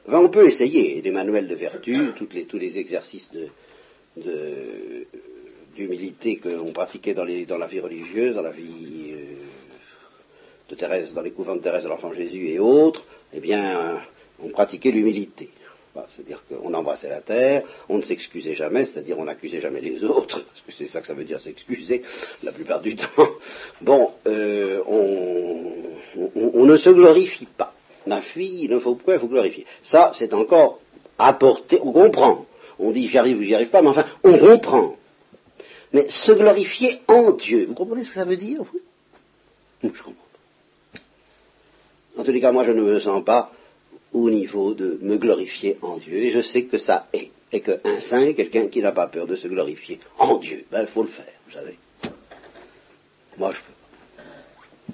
[0.07, 2.11] on peut essayer, des manuels de vertu,
[2.47, 3.27] tous les exercices
[4.15, 5.07] de,
[5.75, 9.23] d'humilité qu'on pratiquait dans, la vie religieuse, dans la vie euh,
[10.69, 14.03] de Thérèse, dans les couvents de Thérèse de l'Enfant Jésus et autres, eh bien,
[14.39, 15.49] on pratiquait l'humilité.
[16.09, 20.43] C'est-à-dire qu'on embrassait la terre, on ne s'excusait jamais, c'est-à-dire on n'accusait jamais les autres,
[20.45, 22.03] parce que c'est ça que ça veut dire s'excuser
[22.41, 23.07] la plupart du temps.
[23.81, 27.73] Bon, euh, on, ne se glorifie pas.
[28.07, 29.65] Ma fille, il ne faut pas vous glorifier?
[29.83, 30.79] Ça, c'est encore
[31.17, 32.45] apporté, on comprend
[32.79, 34.95] on dit j'y arrive ou j'y arrive pas, mais enfin, on reprend.
[35.91, 38.79] Mais se glorifier en Dieu, vous comprenez ce que ça veut dire vous?
[39.83, 40.23] Je comprends
[42.17, 43.51] En tous les cas, moi je ne me sens pas
[44.13, 47.99] au niveau de me glorifier en Dieu, et je sais que ça est, et qu'un
[48.01, 50.65] saint est quelqu'un qui n'a pas peur de se glorifier en Dieu.
[50.71, 51.77] Ben, il faut le faire, vous savez.
[53.37, 54.93] Moi, je peux.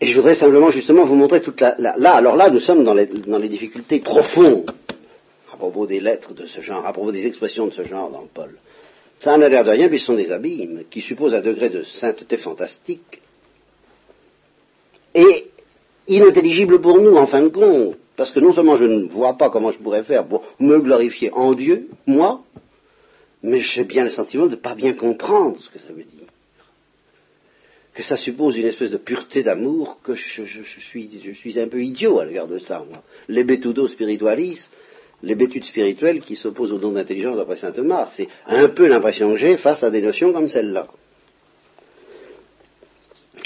[0.00, 2.94] Et je voudrais simplement justement vous montrer toute la, là, alors là, nous sommes dans
[2.94, 4.70] les difficultés profondes
[5.52, 8.26] à propos des lettres de ce genre, à propos des expressions de ce genre dans
[8.32, 8.58] Paul.
[9.20, 11.82] Ça n'a l'air de rien, puis ce sont des abîmes qui supposent un degré de
[11.82, 13.22] sainteté fantastique
[16.08, 19.50] inintelligible pour nous, en fin de compte, parce que non seulement je ne vois pas
[19.50, 22.42] comment je pourrais faire pour me glorifier en Dieu, moi,
[23.42, 26.26] mais j'ai bien le sentiment de ne pas bien comprendre ce que ça veut dire.
[27.94, 30.42] Que ça suppose une espèce de pureté d'amour, que je,
[30.80, 33.02] suis, un peu idiot à l'égard de ça, moi.
[33.28, 34.70] Les bétudos spiritualistes,
[35.22, 38.12] l'hébétude spirituelle qui s'oppose au don d'intelligence d'après saint Thomas.
[38.14, 40.88] C'est un peu l'impression que j'ai face à des notions comme celle-là.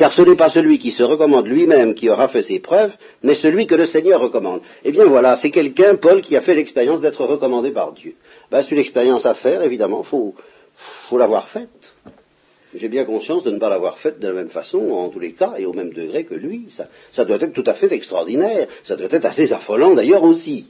[0.01, 3.35] Car ce n'est pas celui qui se recommande lui-même qui aura fait ses preuves, mais
[3.35, 4.63] celui que le Seigneur recommande.
[4.83, 8.15] Eh bien voilà, c'est quelqu'un, Paul, qui a fait l'expérience d'être recommandé par Dieu.
[8.51, 11.69] Ben, c'est une expérience à faire, évidemment, il faut, l'avoir faite.
[12.75, 15.33] J'ai bien conscience de ne pas l'avoir faite de la même façon, en tous les
[15.33, 16.69] cas, et au même degré que lui.
[17.13, 20.65] Ça doit être tout à fait extraordinaire, ça doit être assez affolant d'ailleurs aussi.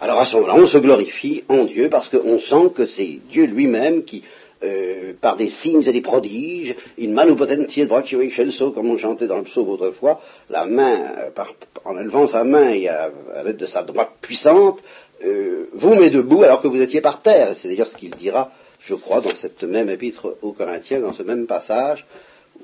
[0.00, 3.44] Alors à ce moment-là, on se glorifie en Dieu parce qu'on sent que c'est Dieu
[3.44, 4.22] lui-même qui,
[4.62, 9.26] euh, par des signes et des prodiges, in manu potentiae brachio excelso, comme on chantait
[9.26, 11.44] dans le psaume autrefois, la main, euh,
[11.84, 13.10] en élevant sa main et à,
[13.44, 14.80] l'aide de sa droite puissante,
[15.24, 17.54] euh, vous met debout alors que vous étiez par terre.
[17.60, 21.22] C'est d'ailleurs ce qu'il dira, je crois, dans cette même épître aux Corinthiens, dans ce
[21.22, 22.06] même passage,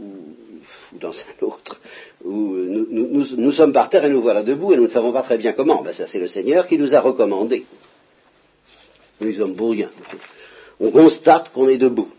[0.00, 0.06] ou,
[0.98, 1.78] dans un autre,
[2.24, 5.36] où nous, sommes par terre et nous voilà debout et nous ne savons pas très
[5.36, 5.82] bien comment.
[5.82, 7.66] Ben, ça, c'est le Seigneur qui nous a recommandé.
[9.20, 9.90] Nous sommes pour rien.
[10.82, 12.10] On constate qu'on est debout.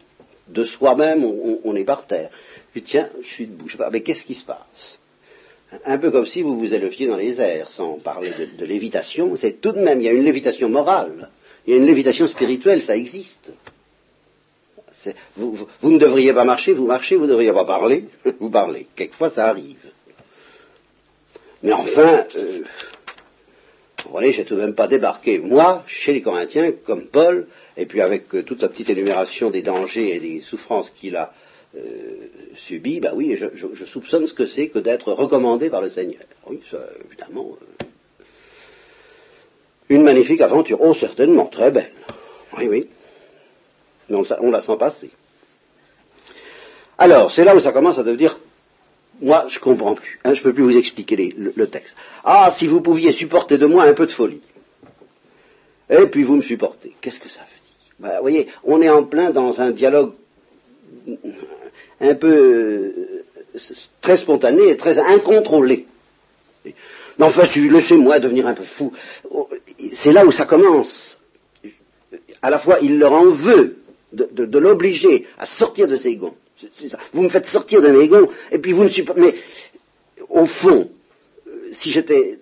[0.47, 2.30] De soi-même, on, est par terre.
[2.73, 3.67] Je tiens, je suis debout.
[3.67, 4.97] Je sais pas, mais qu'est-ce qui se passe?
[5.86, 9.60] Un peu comme si vous vous éleviez dans les airs, sans parler de, lévitation, c'est
[9.60, 11.30] tout de même, il y a une lévitation morale,
[11.65, 13.52] il y a une lévitation spirituelle, ça existe.
[15.36, 18.06] Vous, ne devriez pas marcher, vous marchez, vous ne devriez pas parler,
[18.39, 18.88] vous parlez.
[18.95, 19.91] Quelquefois, ça arrive.
[21.63, 22.60] Mais enfin, euh,
[24.06, 27.86] vous voyez, j'ai tout de même pas débarqué, moi, chez les Corinthiens, comme Paul, et
[27.86, 31.34] puis avec euh, toute la petite énumération des dangers et des souffrances qu'il a
[31.76, 36.22] euh, subi, bah oui, je, soupçonne ce que c'est que d'être recommandé par le Seigneur.
[36.48, 37.58] Oui, ça, évidemment.
[37.62, 37.86] Euh,
[39.89, 40.80] une magnifique aventure.
[40.82, 41.92] Oh, certainement, très belle.
[42.58, 42.89] Oui, oui.
[44.10, 45.10] Mais on, la sent passer.
[46.98, 48.38] Alors, c'est là où ça commence à devenir.
[49.24, 50.20] Moi, je comprends plus.
[50.24, 51.96] Hein, je ne peux plus vous expliquer le, texte.
[52.26, 54.42] Ah, si vous pouviez supporter de moi un peu de folie.
[55.90, 56.94] Et puis vous me supportez.
[57.00, 57.94] Qu'est-ce que ça veut dire?
[58.00, 60.12] Bah, Vous voyez, on est en plein dans un dialogue
[62.02, 63.24] un peu euh,
[64.02, 65.86] très spontané et très incontrôlé.
[66.66, 68.92] Mais enfin, laissez-moi devenir un peu fou.
[69.94, 71.18] C'est là où ça commence.
[72.42, 73.78] À la fois, il leur en veut
[74.12, 76.36] de, l'obliger à sortir de ses gonds.
[77.13, 79.13] Vous me faites sortir de mes gonds, et puis vous ne pas.
[79.15, 79.36] Mais
[80.30, 80.89] au fond,
[81.71, 82.39] si j'étais.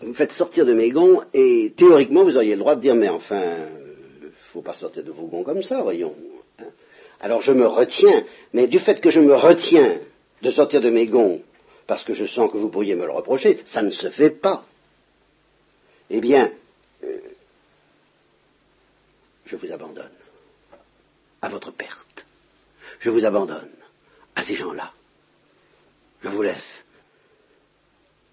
[0.00, 2.94] Vous me faites sortir de mes gonds, et théoriquement, vous auriez le droit de dire,
[2.94, 3.66] mais enfin,
[4.22, 6.14] ne faut pas sortir de vos gonds comme ça, voyons
[7.20, 9.98] alors je me retiens, mais du fait que je me retiens
[10.42, 11.40] de sortir de mes gonds,
[11.86, 14.64] parce que je sens que vous pourriez me le reprocher, ça ne se fait pas.
[16.10, 16.52] Eh bien,
[17.04, 17.18] euh,
[19.44, 20.10] je vous abandonne
[21.42, 22.26] à votre perte.
[23.00, 23.70] Je vous abandonne
[24.34, 24.92] à ces gens-là.
[26.22, 26.84] Je vous laisse.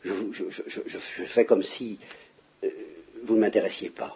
[0.04, 2.00] Je, fais comme si
[2.64, 2.70] euh,
[3.24, 4.16] vous ne m'intéressiez pas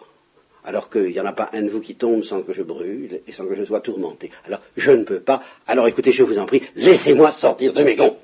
[0.64, 3.22] alors qu'il n'y en a pas un de vous qui tombe sans que je brûle
[3.26, 4.30] et sans que je sois tourmenté.
[4.44, 5.42] Alors, je ne peux pas.
[5.66, 8.18] Alors écoutez, je vous en prie, laissez-moi sortir de mes gonds.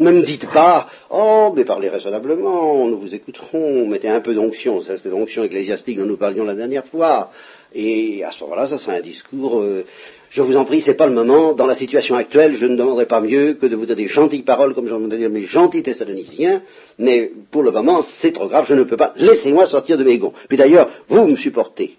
[0.00, 4.80] Ne me dites pas, oh, mais parlez raisonnablement, nous vous écouterons, mettez un peu d'onction,
[4.80, 7.30] c'était l'onction ecclésiastique dont nous parlions la dernière fois,
[7.74, 9.84] et à ce moment-là, ça sera un discours, euh,
[10.30, 13.06] je vous en prie, c'est pas le moment, dans la situation actuelle, je ne demanderai
[13.06, 16.62] pas mieux que de vous donner gentilles paroles, comme j'en dire mes gentils thessaloniciens,
[17.00, 20.18] mais pour le moment, c'est trop grave, je ne peux pas, laissez-moi sortir de mes
[20.18, 20.32] gonds.
[20.48, 21.96] Puis d'ailleurs, vous me supportez,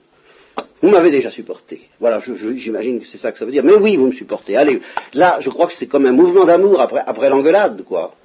[0.81, 1.81] vous m'avez déjà supporté.
[1.99, 2.21] Voilà,
[2.55, 3.63] j'imagine que c'est ça que ça veut dire.
[3.63, 4.55] Mais oui, vous me supportez.
[4.55, 4.79] Allez,
[5.13, 8.15] là, je crois que c'est comme un mouvement d'amour après, l'engueulade, quoi.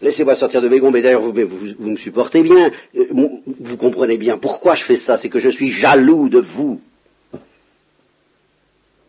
[0.00, 2.72] Laissez-moi sortir de mes gonds, mais d'ailleurs, vous, vous, me supportez bien.
[2.96, 5.18] Euh, vous comprenez bien pourquoi je fais ça.
[5.18, 6.80] C'est que je suis jaloux de vous.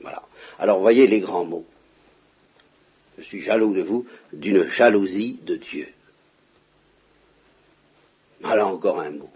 [0.01, 0.21] Voilà.
[0.59, 1.65] Alors, voyez les grands mots.
[3.17, 5.87] Je suis jaloux de vous d'une jalousie de Dieu.
[8.41, 9.29] Voilà encore un mot.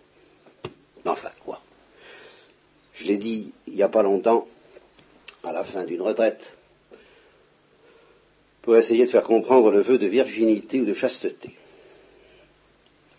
[1.06, 1.62] Enfin, quoi
[3.00, 4.48] je l'ai dit il n'y a pas longtemps,
[5.44, 6.54] à la fin d'une retraite,
[8.62, 11.52] pour essayer de faire comprendre le vœu de virginité ou de chasteté.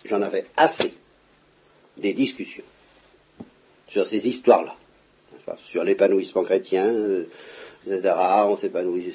[0.04, 0.94] J'en avais assez
[1.96, 2.64] des discussions
[3.88, 4.76] sur ces histoires-là,
[5.70, 7.26] sur l'épanouissement chrétien, euh,
[7.86, 8.14] etc.
[8.46, 9.14] On s'épanouit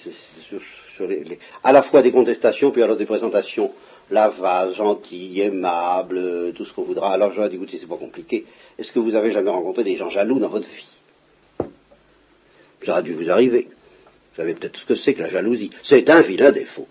[1.63, 3.71] à la fois des contestations, puis alors des présentations
[4.29, 7.13] vase, gentil, aimable, euh, tout ce qu'on voudra.
[7.13, 8.45] Alors j'aurais dit, écoutez, c'est pas compliqué.
[8.77, 11.69] Est-ce que vous avez jamais rencontré des gens jaloux dans votre vie?
[12.85, 13.67] Ça a dû vous arriver.
[13.69, 15.71] Vous savez peut-être ce que c'est que la jalousie.
[15.83, 16.87] C'est un vilain défaut.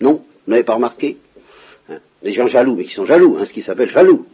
[0.00, 1.18] Non Vous n'avez pas remarqué?
[1.88, 1.98] Hein?
[2.22, 4.26] Des gens jaloux, mais qui sont jaloux, hein, ce qui s'appelle jaloux.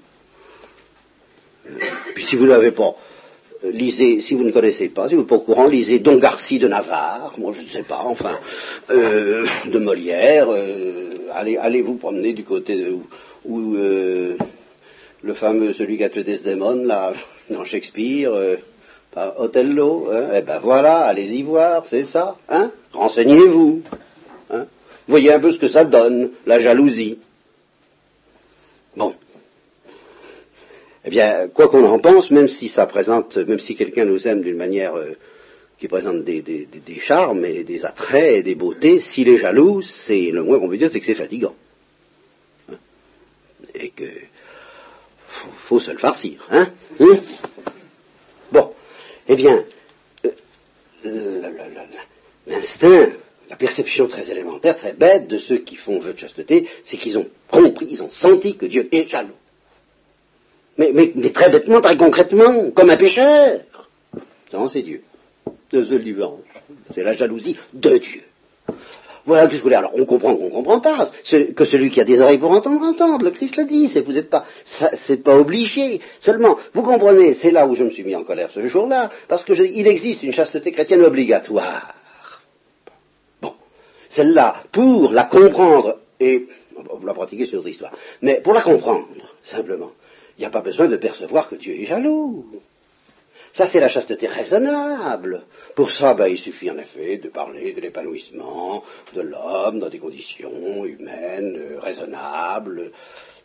[1.68, 1.78] Euh,
[2.14, 2.94] puis si vous n'avez pas,
[3.64, 6.58] lisez, si vous ne connaissez pas, si vous n'êtes pas au courant, lisez Don Garci
[6.58, 8.38] de Navarre, moi je ne sais pas, enfin,
[8.90, 10.48] euh, de Molière,
[11.32, 12.96] allez, allez, vous promener du côté de,
[13.44, 17.12] où, le fameux, celui qui a tué Desdemone, là,
[17.50, 18.32] dans Shakespeare,
[19.12, 23.82] par Othello, hein, eh ben voilà, allez-y voir, c'est ça, hein, renseignez-vous,
[24.50, 24.66] hein,
[25.08, 27.18] voyez un peu ce que ça donne, la jalousie.
[28.96, 29.14] Bon.
[31.06, 34.42] Eh bien, quoi qu'on en pense, même si ça présente, même si quelqu'un nous aime
[34.42, 35.12] d'une manière euh,
[35.78, 36.66] qui présente des,
[36.98, 40.76] charmes et des attraits et des beautés, s'il est jaloux, c'est le moins qu'on peut
[40.76, 41.54] dire, c'est que c'est fatigant.
[42.68, 42.74] Hein.
[43.74, 44.04] et que
[45.68, 46.44] faut, se le farcir.
[46.50, 47.18] Hein, hein
[48.50, 48.72] bon,
[49.28, 49.64] eh bien,
[51.04, 51.42] euh,
[52.48, 53.12] l'instinct
[53.48, 57.16] la perception très élémentaire, très bête de ceux qui font vœu de chasteté, c'est qu'ils
[57.16, 59.36] ont compris, ils ont senti que Dieu est jaloux.
[60.78, 60.92] Mais,
[61.32, 63.60] très bêtement, très concrètement, comme un pécheur.
[64.68, 65.02] c'est Dieu.
[65.72, 65.84] Ce.
[66.94, 68.22] C'est la jalousie de Dieu.
[69.26, 69.76] Voilà ce que je voulais.
[69.76, 71.10] Alors, on comprend qu'on ne comprend pas.
[71.56, 73.24] Que celui qui a des oreilles pour entendre, entendre.
[73.24, 73.88] Le Christ le dit.
[73.88, 76.00] C'est, vous n'êtes pas, c'est pas obligé.
[76.20, 79.44] Seulement, vous comprenez, c'est là où je me suis mis en colère ce jour-là, parce
[79.44, 81.94] qu'il existe une chasteté chrétienne obligatoire.
[83.42, 83.54] Bon.
[84.10, 89.08] Celle-là, pour la comprendre, et, vous la pratiquer sur notre histoire, mais pour la comprendre,
[89.44, 89.90] simplement,
[90.36, 92.60] il n'y a pas besoin de percevoir que Dieu est jaloux.
[93.56, 95.42] Ça, c'est la chasteté raisonnable.
[95.74, 99.98] Pour ça, ben, il suffit en effet de parler de l'épanouissement de l'homme dans des
[99.98, 102.92] conditions humaines, euh, raisonnables,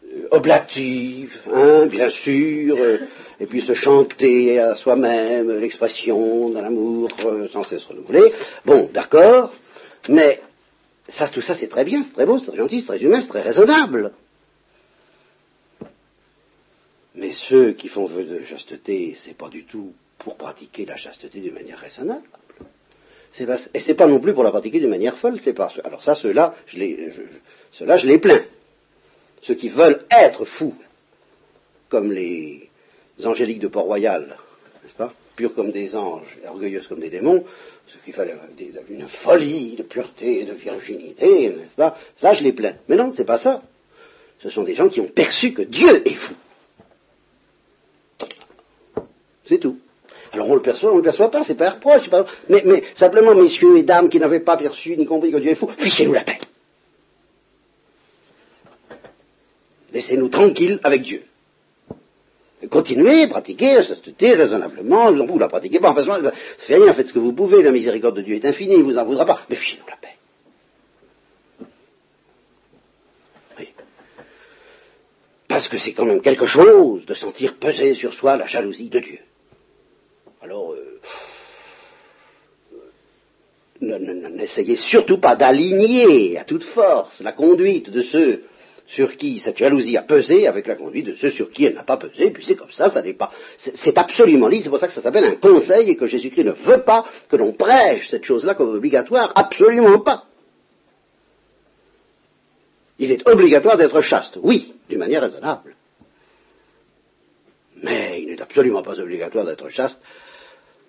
[0.03, 2.97] euh, oblatives, hein, bien sûr, euh,
[3.39, 7.09] et puis se chanter à soi-même l'expression d'un amour
[7.53, 8.33] sans cesse renouvelé.
[8.65, 9.53] Bon, d'accord,
[10.09, 10.41] mais
[11.07, 13.21] ça, tout ça, c'est très bien, c'est très beau, c'est très gentil, c'est très humain,
[13.21, 14.11] c'est très raisonnable.
[17.15, 21.41] Mais ceux qui font vœu de chasteté, c'est pas du tout pour pratiquer la chasteté
[21.41, 22.23] d'une manière raisonnable.
[23.33, 25.69] Ce et c'est pas non plus pour la pratiquer d'une manière folle, c'est pas.
[25.83, 27.11] Alors ça, ceux-là, je les,
[27.73, 28.45] ceux-là, je les plains.
[29.41, 30.75] Ceux qui veulent être fous,
[31.89, 32.69] comme les
[33.21, 34.37] angéliques de Port-Royal,
[34.81, 37.43] n'est-ce pas Purs comme des anges, orgueilleux comme des démons,
[37.87, 38.35] ceux qui fallait
[38.89, 42.75] une folie de pureté et de virginité, n'est-ce pas Ça, je les plains.
[42.87, 43.61] Mais non, c'est pas ça.
[44.39, 46.35] Ce sont des gens qui ont perçu que Dieu est fou.
[49.51, 49.79] C'est tout.
[50.31, 52.09] Alors on le perçoit, on ne le perçoit pas, c'est pas un reproche.
[52.09, 52.25] Pas...
[52.47, 55.55] Mais, mais, simplement, messieurs et dames qui n'avaient pas perçu ni compris que Dieu est
[55.55, 56.39] fou, fichez-nous la paix.
[59.91, 61.23] Laissez-nous tranquilles avec Dieu.
[62.69, 67.19] Continuez, pratiquez la chasteté raisonnablement, vous la pratiquez pas, ça fait rien, faites ce que
[67.19, 69.89] vous pouvez, la miséricorde de Dieu est infinie, il vous en voudra pas, mais fichez-nous
[69.89, 70.15] la paix.
[73.59, 73.67] Oui.
[75.49, 78.99] Parce que c'est quand même quelque chose de sentir peser sur soi la jalousie de
[78.99, 79.19] Dieu.
[80.43, 80.99] Alors, euh,
[83.81, 88.43] n'essayez surtout pas d'aligner à toute force la conduite de ceux
[88.87, 91.83] sur qui cette jalousie a pesé avec la conduite de ceux sur qui elle n'a
[91.83, 93.31] pas pesé, puis c'est comme ça, ça n'est pas.
[93.57, 96.51] C'est absolument libre, c'est pour ça que ça s'appelle un conseil et que Jésus-Christ ne
[96.51, 100.25] veut pas que l'on prêche cette chose-là comme obligatoire, absolument pas.
[102.99, 105.75] Il est obligatoire d'être chaste, oui, d'une manière raisonnable.
[107.81, 110.01] Mais il n'est absolument pas obligatoire d'être chaste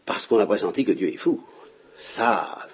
[0.04, 1.40] parce qu'on a pressenti que Dieu est fou.
[1.98, 2.66] Ça.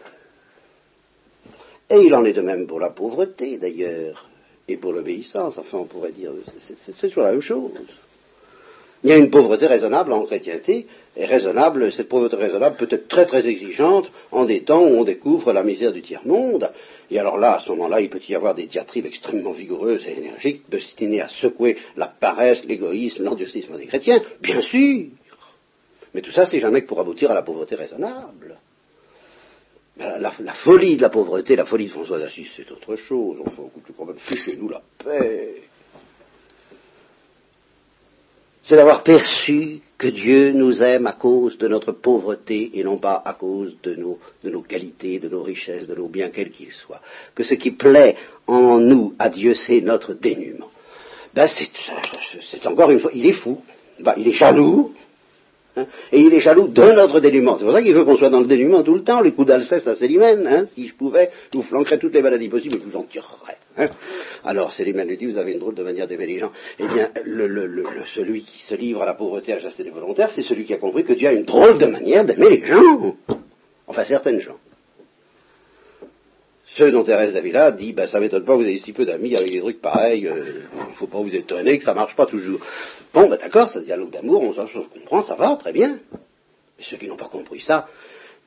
[1.90, 4.28] Et il en est de même pour la pauvreté, d'ailleurs,
[4.66, 5.58] et pour l'obéissance.
[5.58, 7.72] Enfin, on pourrait dire, c'est toujours la même chose.
[9.04, 10.86] Il y a une pauvreté raisonnable en chrétienté,
[11.16, 15.04] et raisonnable, cette pauvreté raisonnable peut être très très exigeante en des temps où on
[15.04, 16.70] découvre la misère du tiers-monde.
[17.10, 20.18] Et alors là, à ce moment-là, il peut y avoir des diatribes extrêmement vigoureuses et
[20.18, 25.06] énergiques destinées à secouer la paresse, l'égoïsme, l'endurcissement des chrétiens, bien sûr.
[26.14, 28.58] Mais tout ça, c'est jamais que pour aboutir à la pauvreté raisonnable.
[29.98, 33.38] La, folie de la pauvreté, la folie de François d'Assise, c'est autre chose.
[33.44, 33.64] Enfin,
[33.96, 35.62] quand même, fichez-nous la paix.
[38.62, 43.20] C'est d'avoir perçu que Dieu nous aime à cause de notre pauvreté et non pas
[43.24, 46.72] à cause de nos, de nos qualités, de nos richesses, de nos biens, quels qu'ils
[46.72, 47.00] soient.
[47.34, 48.16] Que ce qui plaît
[48.46, 50.70] en nous à Dieu, c'est notre dénuement.
[51.34, 53.62] Ben, c'est encore une fois, il est fou.
[53.98, 54.94] Ben, il est jaloux,
[55.78, 55.86] Hein.
[56.12, 57.56] et il est jaloux de notre dénuement.
[57.56, 59.20] C'est pour ça qu'il veut qu'on soit dans le dénuement tout le temps.
[59.20, 60.64] Les coups d'Alceste à Célimène, hein.
[60.66, 63.58] si je pouvais, je vous flanquerais toutes les maladies possibles et je vous en tirerais.
[63.76, 63.88] Hein.
[64.44, 66.50] Alors Célimène lui dit, vous avez une drôle de manière d'aimer les gens.
[66.78, 67.10] Eh bien,
[68.14, 70.78] celui qui se livre à la pauvreté, à la chasteté volontaire, c'est celui qui a
[70.78, 73.14] compris que Dieu a une drôle de manière d'aimer les gens.
[73.86, 74.56] Enfin, certaines gens.
[76.78, 79.50] Ceux dont Thérèse Davila dit, ben, ça m'étonne pas, vous avez si peu d'amis avec
[79.50, 82.60] des trucs pareils, il euh, ne faut pas vous étonner que ça marche pas toujours.
[83.12, 85.98] Bon, ben d'accord, un dialogue d'amour, on, se comprend, ça va, très bien.
[86.78, 87.88] Mais ceux qui n'ont pas compris ça,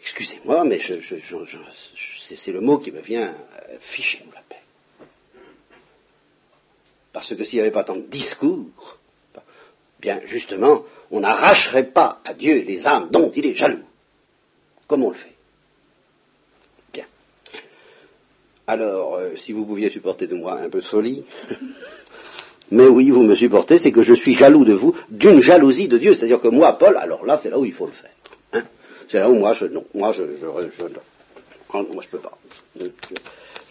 [0.02, 3.36] excusez-moi, mais c'est le mot qui me vient,
[3.70, 4.64] euh, fichez-nous la paix.
[7.12, 8.98] Parce que s'il n'y avait pas tant de discours,
[10.00, 13.84] bien justement, on n'arracherait pas à Dieu les âmes dont il est jaloux,
[14.88, 15.36] comme on le fait.
[16.94, 17.06] Bien.
[18.72, 21.26] Alors, euh, si vous pouviez supporter de moi un peu de folie,
[22.72, 25.98] mais oui, vous me supportez, c'est que je suis jaloux de vous, d'une jalousie de
[25.98, 26.14] Dieu.
[26.14, 28.16] C'est-à-dire que moi, Paul, alors là, c'est là où il faut le faire.
[28.54, 28.64] Hein.
[29.10, 30.62] c'est là où moi, je, non, moi, je, je, moi,
[32.02, 32.38] je peux pas.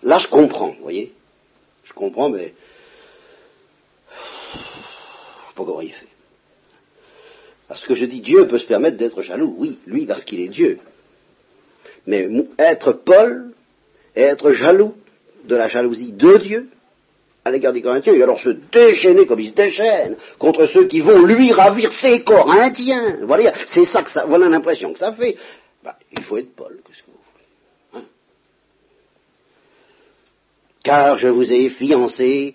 [0.02, 1.14] Là, je comprends, vous voyez.
[1.84, 2.52] Je comprends, mais
[4.10, 6.08] je pas comment il fait.
[7.68, 10.48] Parce que je dis, Dieu peut se permettre d'être jaloux, oui, lui, parce qu'il est
[10.48, 10.78] Dieu.
[12.06, 12.28] Mais
[12.58, 13.54] être Paul,
[14.16, 14.94] et être jaloux
[15.44, 16.68] de la jalousie de Dieu
[17.44, 21.00] à l'égard des Corinthiens, et alors se déchaîner comme il se déchaîne contre ceux qui
[21.00, 23.20] vont lui ravir ses Corinthiens.
[23.22, 25.36] Voilà, c'est ça que ça, voilà l'impression que ça fait.
[25.82, 28.08] Bah, il faut être Paul, qu'est-ce que vous voulez hein?
[30.84, 32.54] Car je vous ai fiancé,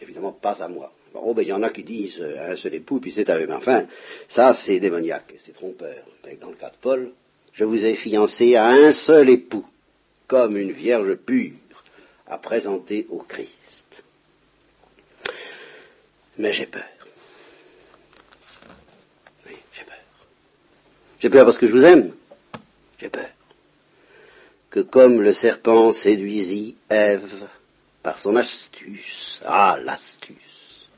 [0.00, 0.92] évidemment pas à moi.
[1.12, 3.56] Bon, ben, il y en a qui disent un seul époux, puis c'est avec ma
[3.56, 3.86] Enfin,
[4.28, 6.04] ça, c'est démoniaque, c'est trompeur.
[6.40, 7.10] Dans le cas de Paul,
[7.52, 9.66] je vous ai fiancé à un seul époux,
[10.30, 11.82] comme une vierge pure
[12.24, 14.04] à présenter au Christ.
[16.38, 16.84] Mais j'ai peur.
[19.44, 20.04] Oui, j'ai peur.
[21.18, 22.12] J'ai peur parce que je vous aime.
[23.00, 23.28] J'ai peur.
[24.70, 27.48] Que comme le serpent séduisit Ève
[28.00, 30.88] par son astuce, ah l'astuce,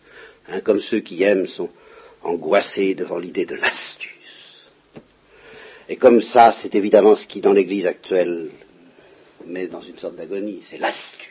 [0.49, 1.71] Hein, comme ceux qui aiment sont
[2.23, 4.11] angoissés devant l'idée de l'astuce.
[5.89, 8.51] Et comme ça, c'est évidemment ce qui, dans l'Église actuelle,
[9.47, 11.27] met dans une sorte d'agonie, c'est l'astuce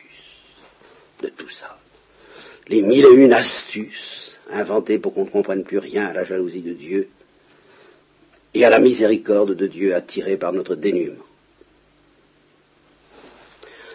[1.20, 1.78] de tout ça.
[2.68, 6.62] Les mille et une astuces inventées pour qu'on ne comprenne plus rien à la jalousie
[6.62, 7.08] de Dieu
[8.54, 11.24] et à la miséricorde de Dieu attirée par notre dénuement.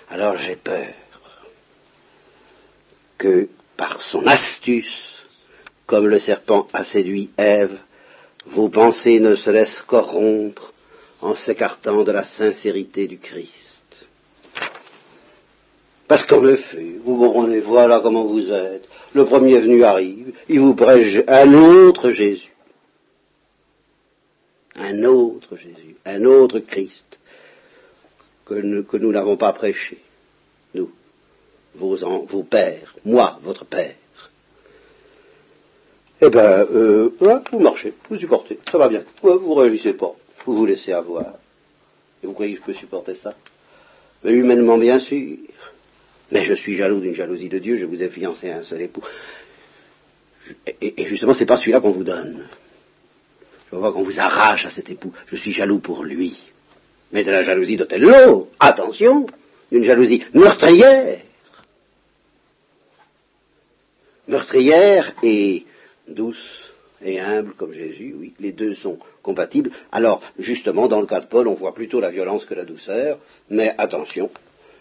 [0.10, 0.94] Alors j'ai peur
[3.18, 5.24] que par son astuce,
[5.86, 7.78] comme le serpent a séduit Ève,
[8.46, 10.74] vos pensées ne se laissent corrompre
[11.22, 13.67] en s'écartant de la sincérité du Christ.
[16.08, 18.88] Parce qu'en effet, vous comprenez, voilà comment vous êtes.
[19.14, 22.54] Le premier venu arrive, il vous prêche un autre Jésus.
[24.76, 27.20] Un autre Jésus, un autre Christ
[28.46, 29.98] que nous n'avons pas prêché,
[30.74, 30.90] nous
[31.78, 33.96] vos, pères, moi, votre père.
[36.22, 37.10] Eh bien, euh,
[37.52, 39.04] vous marchez, vous supportez, ça va bien.
[39.22, 40.14] vous vous réagissez pas,
[40.46, 41.36] vous vous laissez avoir.
[42.24, 43.30] Et vous croyez que je peux supporter ça?
[44.24, 45.38] Mais humainement, bien sûr.
[46.32, 48.82] Mais je suis jaloux d'une jalousie de Dieu, je vous ai fiancé à un seul
[48.82, 49.04] époux.
[50.82, 52.48] Et, justement, c'est pas celui-là qu'on vous donne.
[53.72, 55.14] Je vois qu'on vous arrache à cet époux.
[55.28, 56.42] Je suis jaloux pour lui.
[57.12, 59.28] Mais de la jalousie d'Othello, attention,
[59.72, 61.20] d'une jalousie meurtrière
[64.28, 65.66] meurtrière et
[66.08, 69.72] douce et humble comme Jésus, oui, les deux sont compatibles.
[69.92, 73.20] Alors, justement, dans le cas de Paul, on voit plutôt la violence que la douceur,
[73.50, 74.30] mais attention,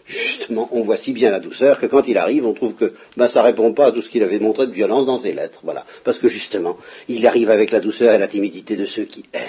[0.07, 3.27] justement, on voit si bien la douceur que quand il arrive, on trouve que ben,
[3.27, 5.85] ça répond pas à tout ce qu'il avait montré de violence dans ses lettres, voilà,
[6.03, 6.77] parce que justement,
[7.07, 9.41] il arrive avec la douceur et la timidité de ceux qui aiment.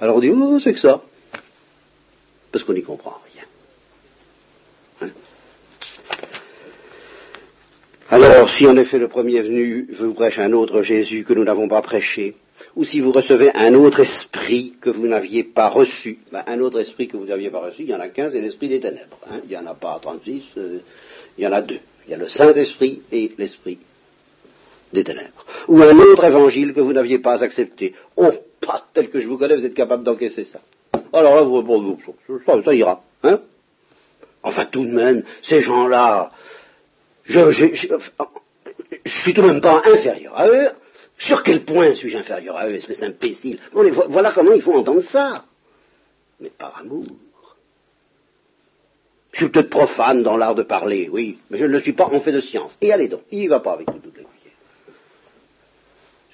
[0.00, 1.02] Alors on dit, oh, c'est que ça,
[2.52, 3.44] parce qu'on n'y comprend rien.
[8.10, 11.68] Alors, si en effet le premier venu vous prêche un autre Jésus que nous n'avons
[11.68, 12.36] pas prêché,
[12.78, 16.78] ou si vous recevez un autre esprit que vous n'aviez pas reçu, ben, un autre
[16.78, 19.18] esprit que vous n'aviez pas reçu, il y en a 15, c'est l'esprit des ténèbres.
[19.28, 19.40] Hein.
[19.42, 20.78] il n'y en a pas 36, euh,
[21.36, 21.80] il y en a deux.
[22.06, 23.78] Il y a le Saint-Esprit et l'esprit
[24.92, 25.44] des ténèbres.
[25.66, 27.94] Ou un autre évangile que vous n'aviez pas accepté.
[28.16, 30.60] Oh, pas tel que je vous connais, vous êtes capable d'encaisser ça.
[31.12, 31.98] Alors là, vous, bon,
[32.64, 33.02] ça, ira.
[33.24, 33.40] Hein
[34.44, 36.30] enfin, tout de même, ces gens-là,
[37.24, 37.88] je, je, je,
[39.04, 40.68] suis tout de même pas inférieur à eux.
[41.18, 45.44] Sur quel point suis-je inférieur à eux, espèce d'imbécile Voilà comment il faut entendre ça.
[46.40, 47.06] Mais par amour.
[49.32, 52.06] Je suis peut-être profane dans l'art de parler, oui, mais je ne le suis pas
[52.06, 52.76] en fait de science.
[52.80, 54.28] Et allez donc, il n'y va pas avec toutes les cuillères.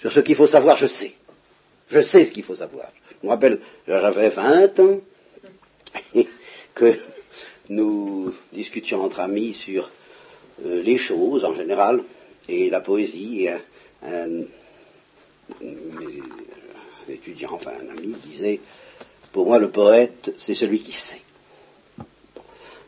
[0.01, 1.15] Sur ce qu'il faut savoir, je sais.
[1.89, 2.93] Je sais ce qu'il faut savoir.
[3.21, 5.01] Je me rappelle, j'avais 20 ans,
[6.75, 6.99] que
[7.69, 9.91] nous discutions entre amis sur
[10.65, 12.03] euh, les choses en général,
[12.49, 13.47] et la poésie.
[13.47, 13.51] Et
[14.07, 14.45] un,
[17.09, 18.61] étudiant, enfin un ami, disait
[19.33, 21.21] Pour moi, le poète, c'est celui qui sait.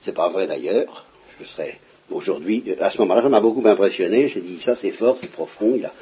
[0.03, 1.07] C'est pas vrai d'ailleurs.
[1.41, 1.79] Je serais
[2.11, 4.29] aujourd'hui, à ce moment-là, ça m'a beaucoup impressionné.
[4.29, 5.75] J'ai dit Ça, c'est fort, c'est profond.
[5.77, 5.93] Il a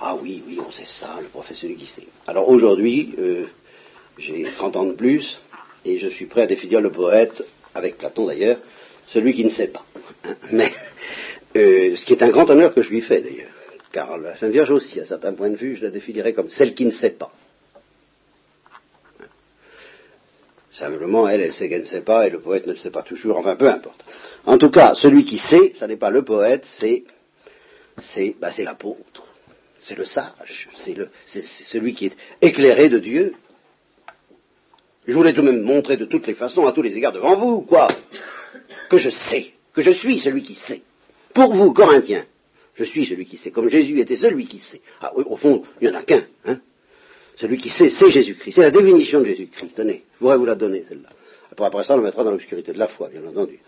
[0.00, 2.06] Ah oui, oui, on sait ça, le prophète, celui qui sait.
[2.26, 3.46] Alors aujourd'hui, euh,
[4.18, 5.40] j'ai 30 ans de plus,
[5.84, 7.42] et je suis prêt à définir le poète,
[7.74, 8.58] avec Platon d'ailleurs,
[9.08, 9.84] celui qui ne sait pas.
[10.24, 10.34] Hein.
[10.52, 10.72] Mais
[11.56, 13.51] euh, ce qui est un grand honneur que je lui fais d'ailleurs,
[13.92, 16.74] car la Sainte Vierge aussi, à certains points de vue, je la définirais comme celle
[16.74, 17.30] qui ne sait pas.
[20.72, 23.02] Simplement, elle, elle sait qu'elle ne sait pas, et le poète ne le sait pas
[23.02, 24.02] toujours, enfin peu importe.
[24.46, 27.04] En tout cas, celui qui sait, ça n'est pas le poète, c'est
[28.14, 29.26] c'est bah, l'apôtre,
[29.78, 30.70] c'est le sage,
[31.26, 33.34] c'est celui qui est éclairé de Dieu.
[35.06, 37.36] Je voulais tout de même montrer de toutes les façons, à tous les égards devant
[37.36, 37.88] vous, quoi,
[38.88, 40.80] que je sais, que je suis celui qui sait.
[41.34, 42.24] Pour vous, Corinthiens,
[42.74, 44.80] je suis celui qui sait, comme Jésus était celui qui sait.
[45.00, 46.24] Ah au fond, il n'y en a qu'un.
[46.44, 46.60] Hein
[47.36, 48.54] celui qui sait, c'est Jésus-Christ.
[48.54, 49.72] C'est la définition de Jésus-Christ.
[49.74, 51.08] Tenez, je pourrais vous la donner, celle-là.
[51.50, 53.58] Après, après ça, on le mettra dans l'obscurité de la foi, bien entendu.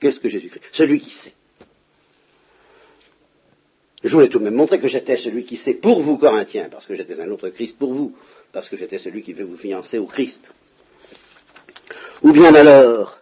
[0.00, 0.62] Qu'est-ce que Jésus-Christ?
[0.72, 1.32] Celui qui sait.
[4.02, 6.84] Je voulais tout de même montrer que j'étais celui qui sait pour vous, Corinthiens, parce
[6.84, 8.14] que j'étais un autre Christ pour vous,
[8.52, 10.50] parce que j'étais celui qui veut vous fiancer au Christ.
[12.22, 13.18] Ou bien alors,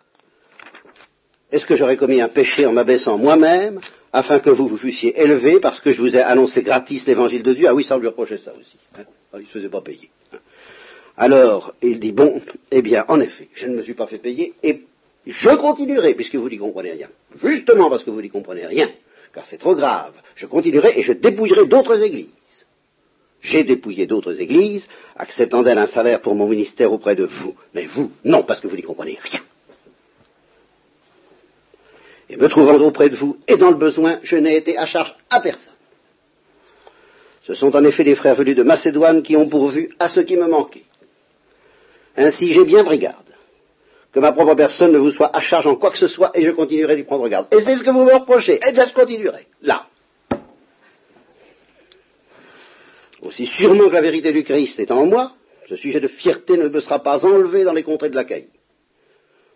[1.53, 3.81] est-ce que j'aurais commis un péché en m'abaissant moi-même,
[4.13, 7.55] afin que vous vous fussiez élevé, parce que je vous ai annoncé gratis l'évangile de
[7.55, 8.77] Dieu Ah oui, ça on lui reprochait ça aussi.
[8.99, 10.11] Hein ah, il ne se faisait pas payer.
[10.33, 10.39] Hein.
[11.17, 12.41] Alors, il dit, bon,
[12.71, 14.83] eh bien, en effet, je ne me suis pas fait payer, et
[15.27, 17.09] je continuerai, puisque vous n'y comprenez rien.
[17.43, 18.91] Justement parce que vous n'y comprenez rien,
[19.33, 20.15] car c'est trop grave.
[20.35, 22.29] Je continuerai et je dépouillerai d'autres églises.
[23.41, 24.87] J'ai dépouillé d'autres églises,
[25.17, 27.55] acceptant d'elles un salaire pour mon ministère auprès de vous.
[27.75, 29.41] Mais vous, non, parce que vous n'y comprenez rien.
[32.33, 35.15] Et me trouvant auprès de vous et dans le besoin, je n'ai été à charge
[35.29, 35.75] à personne.
[37.43, 40.39] Ce sont en effet les frères venus de Macédoine qui ont pourvu à ce qui
[40.39, 40.85] me manquait.
[42.17, 43.19] Ainsi j'ai bien pris garde
[44.13, 46.43] que ma propre personne ne vous soit à charge en quoi que ce soit, et
[46.43, 47.49] je continuerai d'y prendre garde.
[47.51, 48.61] Et c'est ce que vous me reprochez.
[48.73, 49.47] Bien, je continuerai.
[49.63, 49.87] Là.
[53.23, 55.33] Aussi sûrement que la vérité du Christ est en moi,
[55.69, 58.25] ce sujet de fierté ne me sera pas enlevé dans les contrées de la.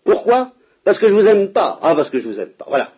[0.04, 0.52] Pourquoi?
[0.86, 1.80] Parce que je vous aime pas.
[1.82, 2.66] Ah, parce que je vous aime pas.
[2.68, 2.92] Voilà.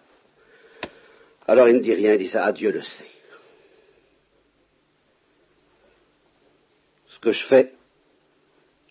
[1.47, 3.07] Alors il ne dit rien, il dit ça, ah Dieu le sait.
[7.09, 7.73] Ce que je fais,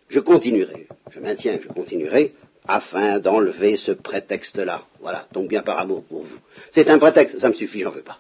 [0.10, 0.88] je continuerai.
[1.12, 2.34] Je maintiens, je continuerai
[2.68, 4.82] afin d'enlever ce prétexte-là.
[5.00, 6.40] Voilà, donc bien par amour pour vous.
[6.72, 8.18] C'est un prétexte, ça me suffit, j'en veux pas.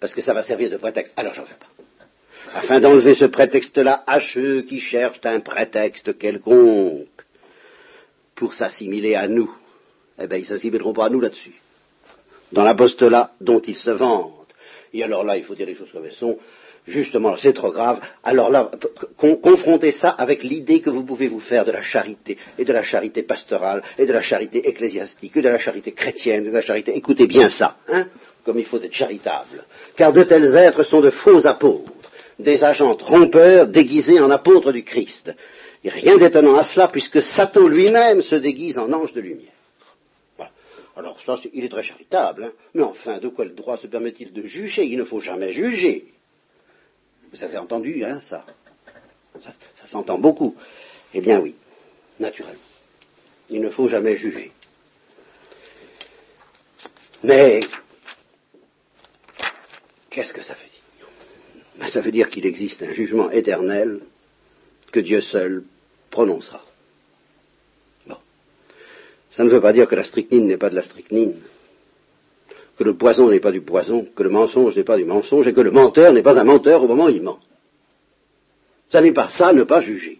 [0.00, 1.84] Parce que ça va servir de prétexte, alors j'en veux pas.
[2.54, 7.25] Afin d'enlever ce prétexte-là à ceux qui cherchent un prétexte quelconque
[8.36, 9.52] pour s'assimiler à nous.
[10.20, 11.54] Eh bien, ils s'assimileront pas à nous là-dessus.
[12.52, 14.54] Dans l'apostolat dont ils se vantent.
[14.92, 16.38] Et alors là, il faut dire les choses comme elles sont
[16.86, 18.70] justement, c'est trop grave, alors là,
[19.16, 22.84] confrontez ça avec l'idée que vous pouvez vous faire de la charité, et de la
[22.84, 26.62] charité pastorale, et de la charité ecclésiastique, et de la charité chrétienne, et de la
[26.62, 26.96] charité.
[26.96, 28.06] Écoutez bien ça, hein,
[28.44, 29.64] comme il faut être charitable.
[29.96, 31.92] Car de tels êtres sont de faux apôtres,
[32.38, 35.34] des agents trompeurs déguisés en apôtres du Christ.
[35.84, 39.52] Et rien d'étonnant à cela, puisque Satan lui-même se déguise en ange de lumière.
[40.36, 40.52] Voilà.
[40.96, 42.52] Alors ça, il est très charitable, hein.
[42.74, 44.84] mais enfin, de quoi le droit se permet-il de juger?
[44.84, 46.12] Il ne faut jamais juger.
[47.32, 48.44] Vous avez entendu, hein, ça
[49.40, 49.52] Ça,
[49.86, 50.56] s'entend beaucoup.
[51.12, 51.54] Eh bien oui,
[52.18, 52.58] naturellement.
[53.50, 54.52] Il ne faut jamais juger.
[57.22, 57.60] Mais
[60.10, 61.08] qu'est-ce que ça veut dire?
[61.78, 64.00] Ben, Ça veut dire qu'il existe un jugement éternel
[64.96, 65.64] que Dieu seul
[66.10, 66.62] prononcera.
[68.06, 68.16] Bon.
[69.30, 71.34] Ça ne veut pas dire que la strychnine n'est pas de la strychnine
[72.78, 75.54] que le poison n'est pas du poison, que le mensonge n'est pas du mensonge, et
[75.54, 77.40] que le menteur n'est pas un menteur au moment où il ment.
[78.90, 80.18] Ça n'est pas ça, ne pas juger.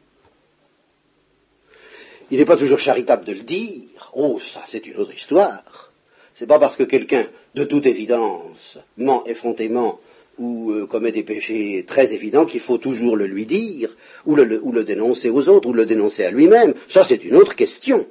[2.31, 4.11] Il n'est pas toujours charitable de le dire.
[4.15, 5.93] Oh, ça, c'est une autre histoire.
[6.35, 10.01] C'est pas parce que quelqu'un, de toute évidence, ment effrontément
[10.39, 14.85] ou euh, commet des péchés très évidents qu'il faut toujours le lui dire, ou le
[14.85, 16.75] dénoncer aux autres, ou le dénoncer à lui-même.
[16.89, 18.07] Ça, c'est une autre question.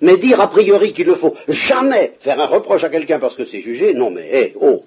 [0.00, 3.44] Mais dire a priori qu'il ne faut jamais faire un reproche à quelqu'un parce que
[3.44, 4.84] c'est jugé, non mais, hé, oh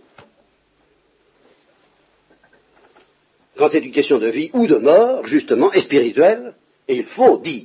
[3.57, 6.53] Quand c'est une question de vie ou de mort, justement, et spirituelle,
[6.87, 7.63] et il faut dire,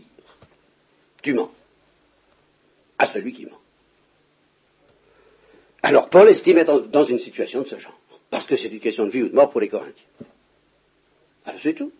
[1.22, 1.50] tu mens,
[2.96, 3.58] à celui qui ment.
[5.82, 7.98] Alors Paul estime être dans une situation de ce genre,
[8.30, 10.06] parce que c'est une question de vie ou de mort pour les Corinthiens.
[11.44, 11.92] Alors c'est tout.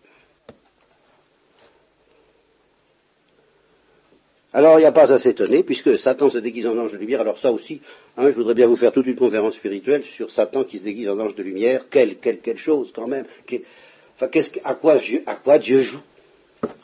[4.53, 7.21] Alors il n'y a pas à s'étonner, puisque Satan se déguise en ange de lumière.
[7.21, 7.81] Alors ça aussi,
[8.17, 11.07] hein, je voudrais bien vous faire toute une conférence spirituelle sur Satan qui se déguise
[11.07, 11.85] en ange de lumière.
[11.89, 13.25] Quelle, quelle, chose quand même.
[14.15, 14.29] enfin,
[14.63, 16.01] à, quoi, à quoi Dieu joue?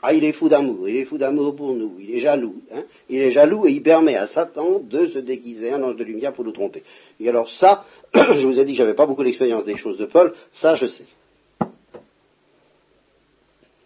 [0.01, 2.61] Ah, il est fou d'amour, il est fou d'amour pour nous, il est jaloux.
[2.73, 2.83] Hein.
[3.09, 6.33] il est jaloux et il permet à Satan de se déguiser en ange de lumière
[6.33, 6.83] pour nous tromper.
[7.19, 10.05] Et alors ça, je vous ai dit que j'avais pas beaucoup d'expérience des choses de
[10.05, 11.05] Paul, ça je sais.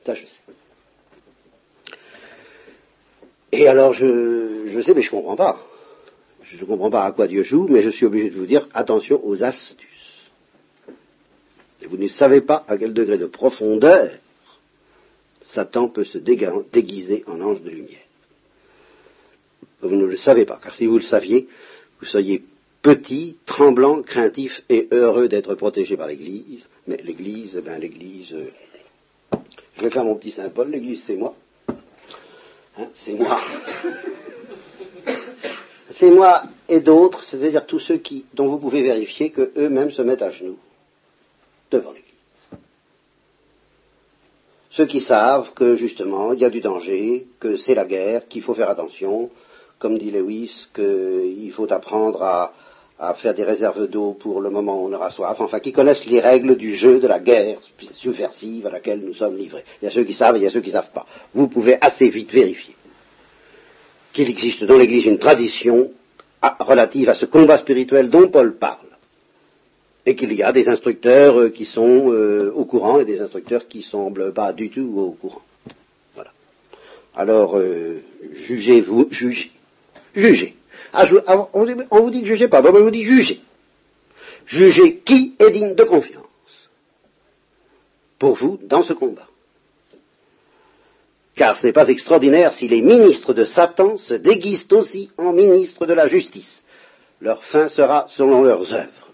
[0.06, 0.42] Ça je sais.
[3.52, 5.60] Et alors, je, je sais, mais je ne comprends pas.
[6.42, 8.68] Je ne comprends pas à quoi Dieu joue, mais je suis obligé de vous dire
[8.74, 10.32] attention aux astuces.
[11.82, 14.10] Et vous ne savez pas à quel degré de profondeur
[15.42, 18.06] Satan peut se déguiser en ange de lumière.
[19.82, 21.48] Vous ne le savez pas, car si vous le saviez,
[22.00, 22.44] vous seriez
[22.82, 26.66] petit, tremblant, craintif et heureux d'être protégé par l'Église.
[26.88, 28.52] Mais l'Église, ben l'Église, euh,
[29.78, 31.36] je vais faire mon petit Saint Paul, l'Église c'est moi.
[32.78, 33.40] Hein, c'est moi.
[35.94, 40.22] C'est moi et d'autres, c'est-à-dire tous ceux qui, dont vous pouvez vérifier qu'eux-mêmes se mettent
[40.22, 40.58] à genoux
[41.70, 42.11] devant l'Église.
[44.72, 48.42] Ceux qui savent que justement il y a du danger, que c'est la guerre, qu'il
[48.42, 49.30] faut faire attention,
[49.80, 52.54] comme dit Lewis, qu'il faut apprendre à,
[53.16, 56.20] faire des réserves d'eau pour le moment où on aura soif, enfin qui connaissent les
[56.20, 57.58] règles du jeu de la guerre
[57.94, 59.64] subversive à laquelle nous sommes livrés.
[59.82, 61.08] Il y a ceux qui savent et il y a ceux qui ne savent pas.
[61.34, 62.76] Vous pouvez assez vite vérifier
[64.14, 65.90] qu'il existe dans l'Église une tradition
[66.60, 68.91] relative à ce combat spirituel dont Paul parle
[70.06, 73.68] et qu'il y a des instructeurs euh, qui sont euh, au courant et des instructeurs
[73.68, 75.42] qui semblent pas du tout au courant.
[76.16, 76.32] Voilà.
[77.16, 78.02] Alors, euh,
[78.34, 79.52] jugez-vous, jugez.
[80.16, 80.56] Jugez.
[80.94, 83.40] Ah, ah, on, vous dit que jugez pas, on vous dit jugez.
[84.46, 86.26] Jugez qui est digne de confiance
[88.20, 89.28] pour vous dans ce combat.
[91.36, 95.86] Car ce n'est pas extraordinaire si les ministres de Satan se déguisent aussi en ministres
[95.86, 96.62] de la justice.
[97.22, 99.11] Leur fin sera selon leurs œuvres.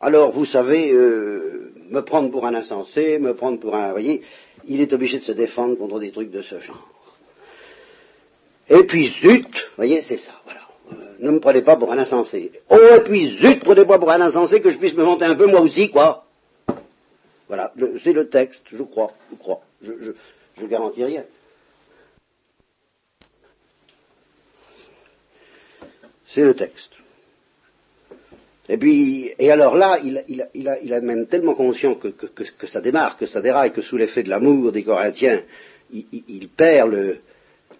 [0.00, 3.90] Alors, vous savez, euh, me prendre pour un insensé, me prendre pour un...
[3.90, 4.22] Voyez,
[4.66, 6.88] il est obligé de se défendre contre des trucs de ce genre.
[8.70, 10.60] Et puis, zut, voyez, c'est ça, voilà.
[10.92, 12.50] Euh, ne me prenez pas pour un insensé.
[12.70, 15.46] Oh, et puis, zut, prenez-moi pour un insensé que je puisse me vanter un peu
[15.46, 16.24] moi aussi, quoi.
[17.48, 17.72] Voilà,
[18.02, 19.60] c'est le texte, je crois, je crois.
[19.82, 20.12] Je,
[20.56, 21.24] je garantis rien.
[26.26, 26.92] C'est le texte.
[28.68, 30.22] Et puis, et alors là, il,
[30.54, 32.12] il, a, même tellement conscient que,
[32.66, 35.42] ça démarre, que ça déraille, que sous l'effet de l'amour des Corinthiens,
[35.92, 37.18] il, perd le.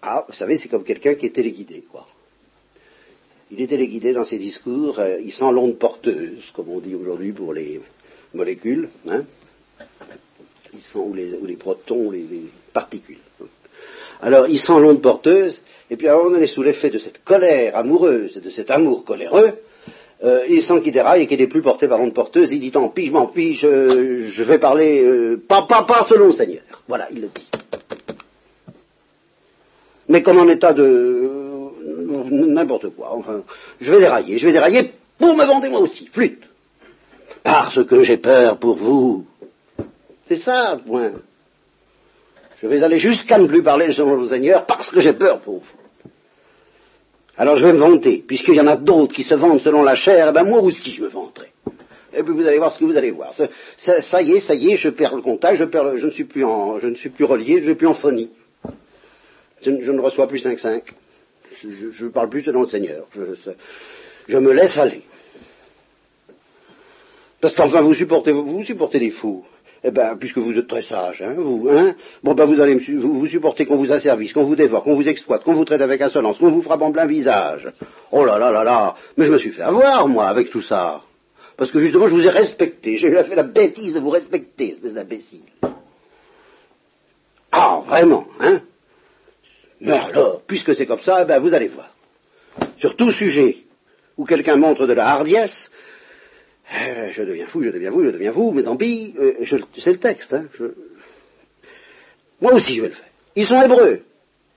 [0.01, 2.07] Ah, vous savez, c'est comme quelqu'un qui est téléguidé, quoi.
[3.51, 7.33] Il est téléguidé dans ses discours, euh, il sent l'onde porteuse, comme on dit aujourd'hui
[7.33, 7.81] pour les
[8.33, 9.23] molécules, hein.
[10.73, 13.19] Il sent, ou les, protons, ou les, les, particules.
[14.21, 17.75] Alors, il sent l'onde porteuse, et puis alors on est sous l'effet de cette colère
[17.75, 19.53] amoureuse, de cet amour coléreux,
[20.23, 22.69] euh, il sent qu'il déraille et qu'il n'est plus porté par l'onde porteuse, il dit
[22.71, 26.61] tant pis, je m'en pis, je, vais parler euh, pas, pas, pas selon le Seigneur.
[26.87, 27.49] Voilà, il le dit.
[30.07, 33.41] Mais comme en état de euh, n'importe quoi, enfin,
[33.79, 36.43] je vais dérailler, je vais dérailler pour me vendre moi aussi, flûte.
[37.43, 39.25] Parce que j'ai peur pour vous.
[40.27, 41.13] C'est ça, point.
[42.61, 45.55] Je vais aller jusqu'à ne plus parler selon le Seigneur parce que j'ai peur pour
[45.55, 45.80] vous.
[47.41, 49.95] Alors je vais me vanter, puisqu'il y en a d'autres qui se vantent selon la
[49.95, 51.47] chair, et eh ben moi aussi je me vanterai.
[52.13, 53.33] Et puis vous allez voir ce que vous allez voir.
[53.33, 55.63] Ça, y est, ça y est, je perds le contact, je,
[56.05, 58.29] ne, suis plus en, je ne suis plus relié, je ne suis plus en phonie.
[59.63, 60.83] Je, ne reçois plus 5-5.
[61.63, 63.07] Je ne parle plus selon le Seigneur.
[64.27, 65.01] Je, me laisse aller.
[67.39, 69.43] Parce qu'enfin, vous supportez, vous supportez les fous
[69.83, 73.13] eh ben, puisque vous êtes très sage, hein, vous, hein, bon ben vous allez vous,
[73.13, 76.01] vous supportez qu'on vous asservisse, qu'on vous dévore, qu'on vous exploite, qu'on vous traite avec
[76.01, 77.71] insolence, qu'on vous frappe en plein visage.
[78.11, 81.01] Oh là là là là, mais je me suis fait avoir, moi, avec tout ça.
[81.57, 84.93] Parce que justement, je vous ai respecté, j'ai fait la bêtise de vous respecter, espèce
[84.93, 85.41] d'imbécile.
[87.51, 88.61] Ah, vraiment, hein
[89.79, 91.89] Mais alors, puisque c'est comme ça, eh ben vous allez voir.
[92.77, 93.57] Sur tout sujet
[94.17, 95.71] où quelqu'un montre de la hardiesse,
[96.73, 99.43] euh, je deviens fou, je deviens fou, je deviens fou, mais tant pis, euh,
[99.77, 100.33] c'est le texte.
[100.33, 100.45] Hein,
[102.39, 103.09] Moi aussi je vais le faire.
[103.35, 104.01] Ils sont hébreux,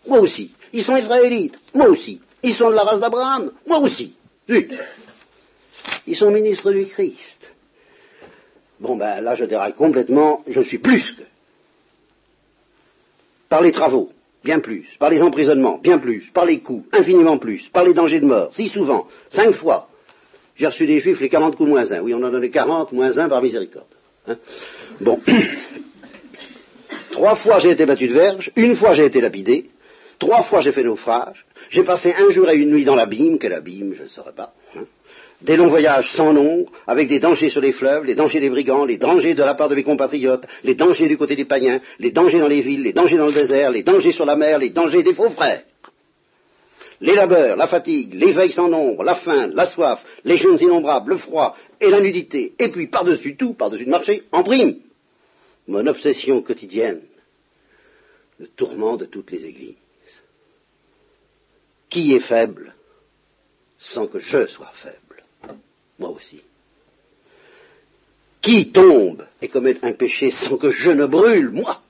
[0.06, 0.52] moi aussi.
[0.72, 2.20] Ils sont israélites, moi aussi.
[2.42, 4.14] Ils sont de la race d'Abraham, moi aussi.
[6.06, 7.52] Ils sont ministres du Christ.
[8.80, 11.22] Bon ben là je déraille complètement, je suis plus que.
[13.48, 14.10] Par les travaux,
[14.42, 14.86] bien plus.
[14.98, 16.30] Par les emprisonnements, bien plus.
[16.32, 17.68] Par les coups, infiniment plus.
[17.70, 19.88] Par les dangers de mort, si souvent, cinq fois.
[20.57, 22.00] J'ai reçu des juifs les 40 coups moins 1.
[22.00, 23.86] Oui, on en donné 40 moins 1 par miséricorde.
[24.28, 24.36] Hein.
[25.00, 25.20] bon.
[27.11, 29.66] Trois fois j'ai été battu de verge, une fois j'ai été lapidé,
[30.18, 33.52] trois fois j'ai fait naufrage, j'ai passé un jour et une nuit dans l'abîme, quel
[33.52, 34.52] abîme, je ne saurais pas.
[34.76, 34.82] Hein.
[35.40, 38.84] Des longs voyages sans nombre, avec des dangers sur les fleuves, les dangers des brigands,
[38.84, 42.11] les dangers de la part de mes compatriotes, les dangers du côté des païens, les
[42.11, 44.70] dangers dans les villes, les dangers dans le désert, les dangers sur la mer, les
[44.70, 45.62] dangers des faux frères
[47.05, 51.11] les labeurs, la fatigue, les veilles sans nombre, la faim, la soif, les jeunes innombrables,
[51.12, 54.78] le froid et la nudité, et puis par-dessus tout, par-dessus le marché, en prime,
[55.68, 57.02] mon obsession quotidienne,
[58.38, 59.74] le tourment de toutes les églises.
[61.90, 62.74] Qui est faible
[63.78, 65.24] sans que je sois faible?
[65.98, 66.40] Moi aussi.
[68.40, 71.50] Qui tombe et commet un péché sans que je ne brûle?
[71.50, 71.82] Moi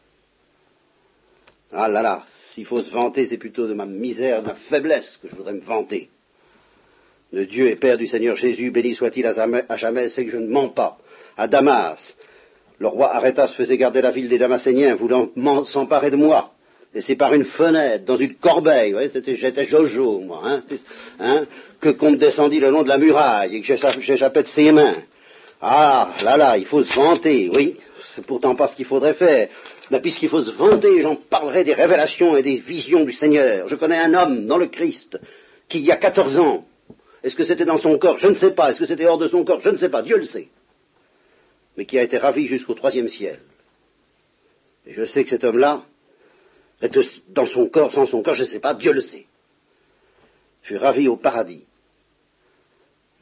[1.72, 5.18] Ah là là, s'il faut se vanter, c'est plutôt de ma misère, de ma faiblesse
[5.20, 6.08] que je voudrais me vanter.
[7.32, 10.46] Le Dieu et Père du Seigneur Jésus, béni soit-il à jamais, c'est que je ne
[10.46, 10.98] mens pas.
[11.36, 12.16] À Damas,
[12.78, 15.30] le roi Arétas faisait garder la ville des Damascéniens, voulant
[15.64, 16.52] s'emparer de moi.
[16.94, 18.94] Et c'est par une fenêtre, dans une corbeille,
[19.26, 20.62] j'étais Jojo, moi, hein,
[21.18, 21.46] hein,
[21.80, 25.02] que qu'on me descendit le long de la muraille et que j'échappais de ses mains.
[25.60, 27.78] Ah, là là, il faut se vanter, oui,
[28.14, 29.48] c'est pourtant pas ce qu'il faudrait faire.
[29.90, 33.68] Mais puisqu'il faut se vanter, j'en parlerai des révélations et des visions du Seigneur.
[33.68, 35.18] Je connais un homme dans le Christ
[35.68, 36.64] qui, il y a 14 ans,
[37.22, 38.18] est-ce que c'était dans son corps?
[38.18, 38.70] Je ne sais pas.
[38.70, 39.60] Est-ce que c'était hors de son corps?
[39.60, 40.02] Je ne sais pas.
[40.02, 40.48] Dieu le sait.
[41.76, 43.40] Mais qui a été ravi jusqu'au troisième ciel.
[44.86, 45.84] Et je sais que cet homme-là,
[46.82, 49.26] est dans son corps, sans son corps, je ne sais pas, Dieu le sait.
[50.62, 51.64] Fut ravi au paradis.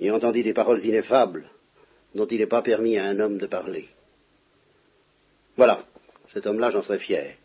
[0.01, 1.49] Il entendit des paroles ineffables
[2.15, 3.89] dont il n'est pas permis à un homme de parler.
[5.57, 5.85] Voilà,
[6.33, 7.37] cet homme-là, j'en serais fier.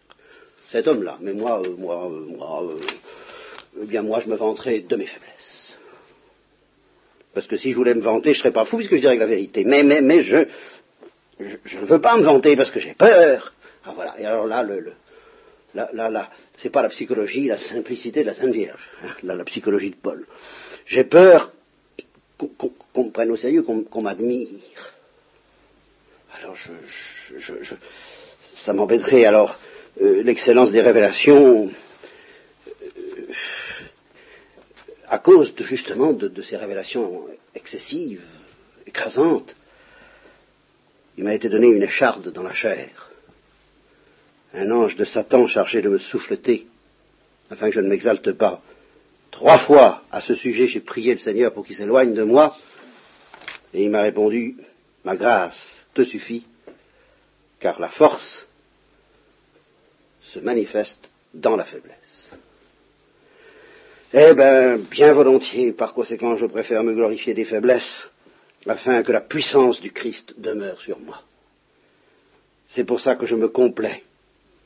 [0.72, 2.80] Cet homme-là, mais moi, euh, moi, euh, moi, euh,
[3.82, 5.76] eh bien moi, je me vanterai de mes faiblesses.
[7.34, 9.28] Parce que si je voulais me vanter, je serais pas fou puisque je dirais la
[9.28, 9.64] vérité.
[9.64, 10.48] Mais, mais, mais je,
[11.40, 13.54] je, ne veux pas me vanter parce que j'ai peur.
[13.86, 14.20] Ah voilà.
[14.20, 14.94] Et alors là, le, le
[15.76, 18.90] là, là, là, c'est pas la psychologie, la simplicité de la Sainte Vierge.
[19.04, 20.26] Hein, là, la psychologie de Paul.
[20.86, 21.52] J'ai peur
[22.38, 24.50] qu'on me prenne au sérieux, qu'on m'admire.
[26.34, 26.72] Alors je,
[27.38, 27.76] je, je,
[28.58, 29.26] ça m'embêterait.
[29.26, 29.58] Alors
[30.02, 31.70] euh, l'excellence des révélations,
[32.68, 33.34] euh,
[35.08, 38.26] à cause de, justement de, ces révélations excessives,
[38.86, 39.56] écrasantes,
[41.18, 43.10] il m'a été donné une écharde dans la chair,
[44.54, 46.68] un ange de Satan chargé de me souffleter,
[47.50, 48.62] afin que je ne m'exalte pas.
[49.32, 52.56] Trois fois à ce sujet, j'ai prié le Seigneur pour qu'il s'éloigne de moi,
[53.74, 54.58] et il m'a répondu,
[55.04, 56.46] ma grâce te suffit,
[57.60, 58.47] car la force
[60.34, 62.32] se manifeste dans la faiblesse.
[64.14, 68.08] Eh bien, bien volontiers, par conséquent, je préfère me glorifier des faiblesses,
[68.66, 71.22] afin que la puissance du Christ demeure sur moi.
[72.70, 74.04] C'est pour ça que je me complais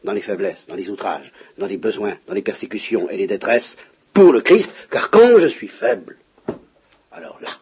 [0.03, 3.77] dans les faiblesses, dans les outrages, dans les besoins, dans les persécutions et les détresses,
[4.13, 6.17] pour le Christ, car quand je suis faible,
[7.11, 7.60] alors là,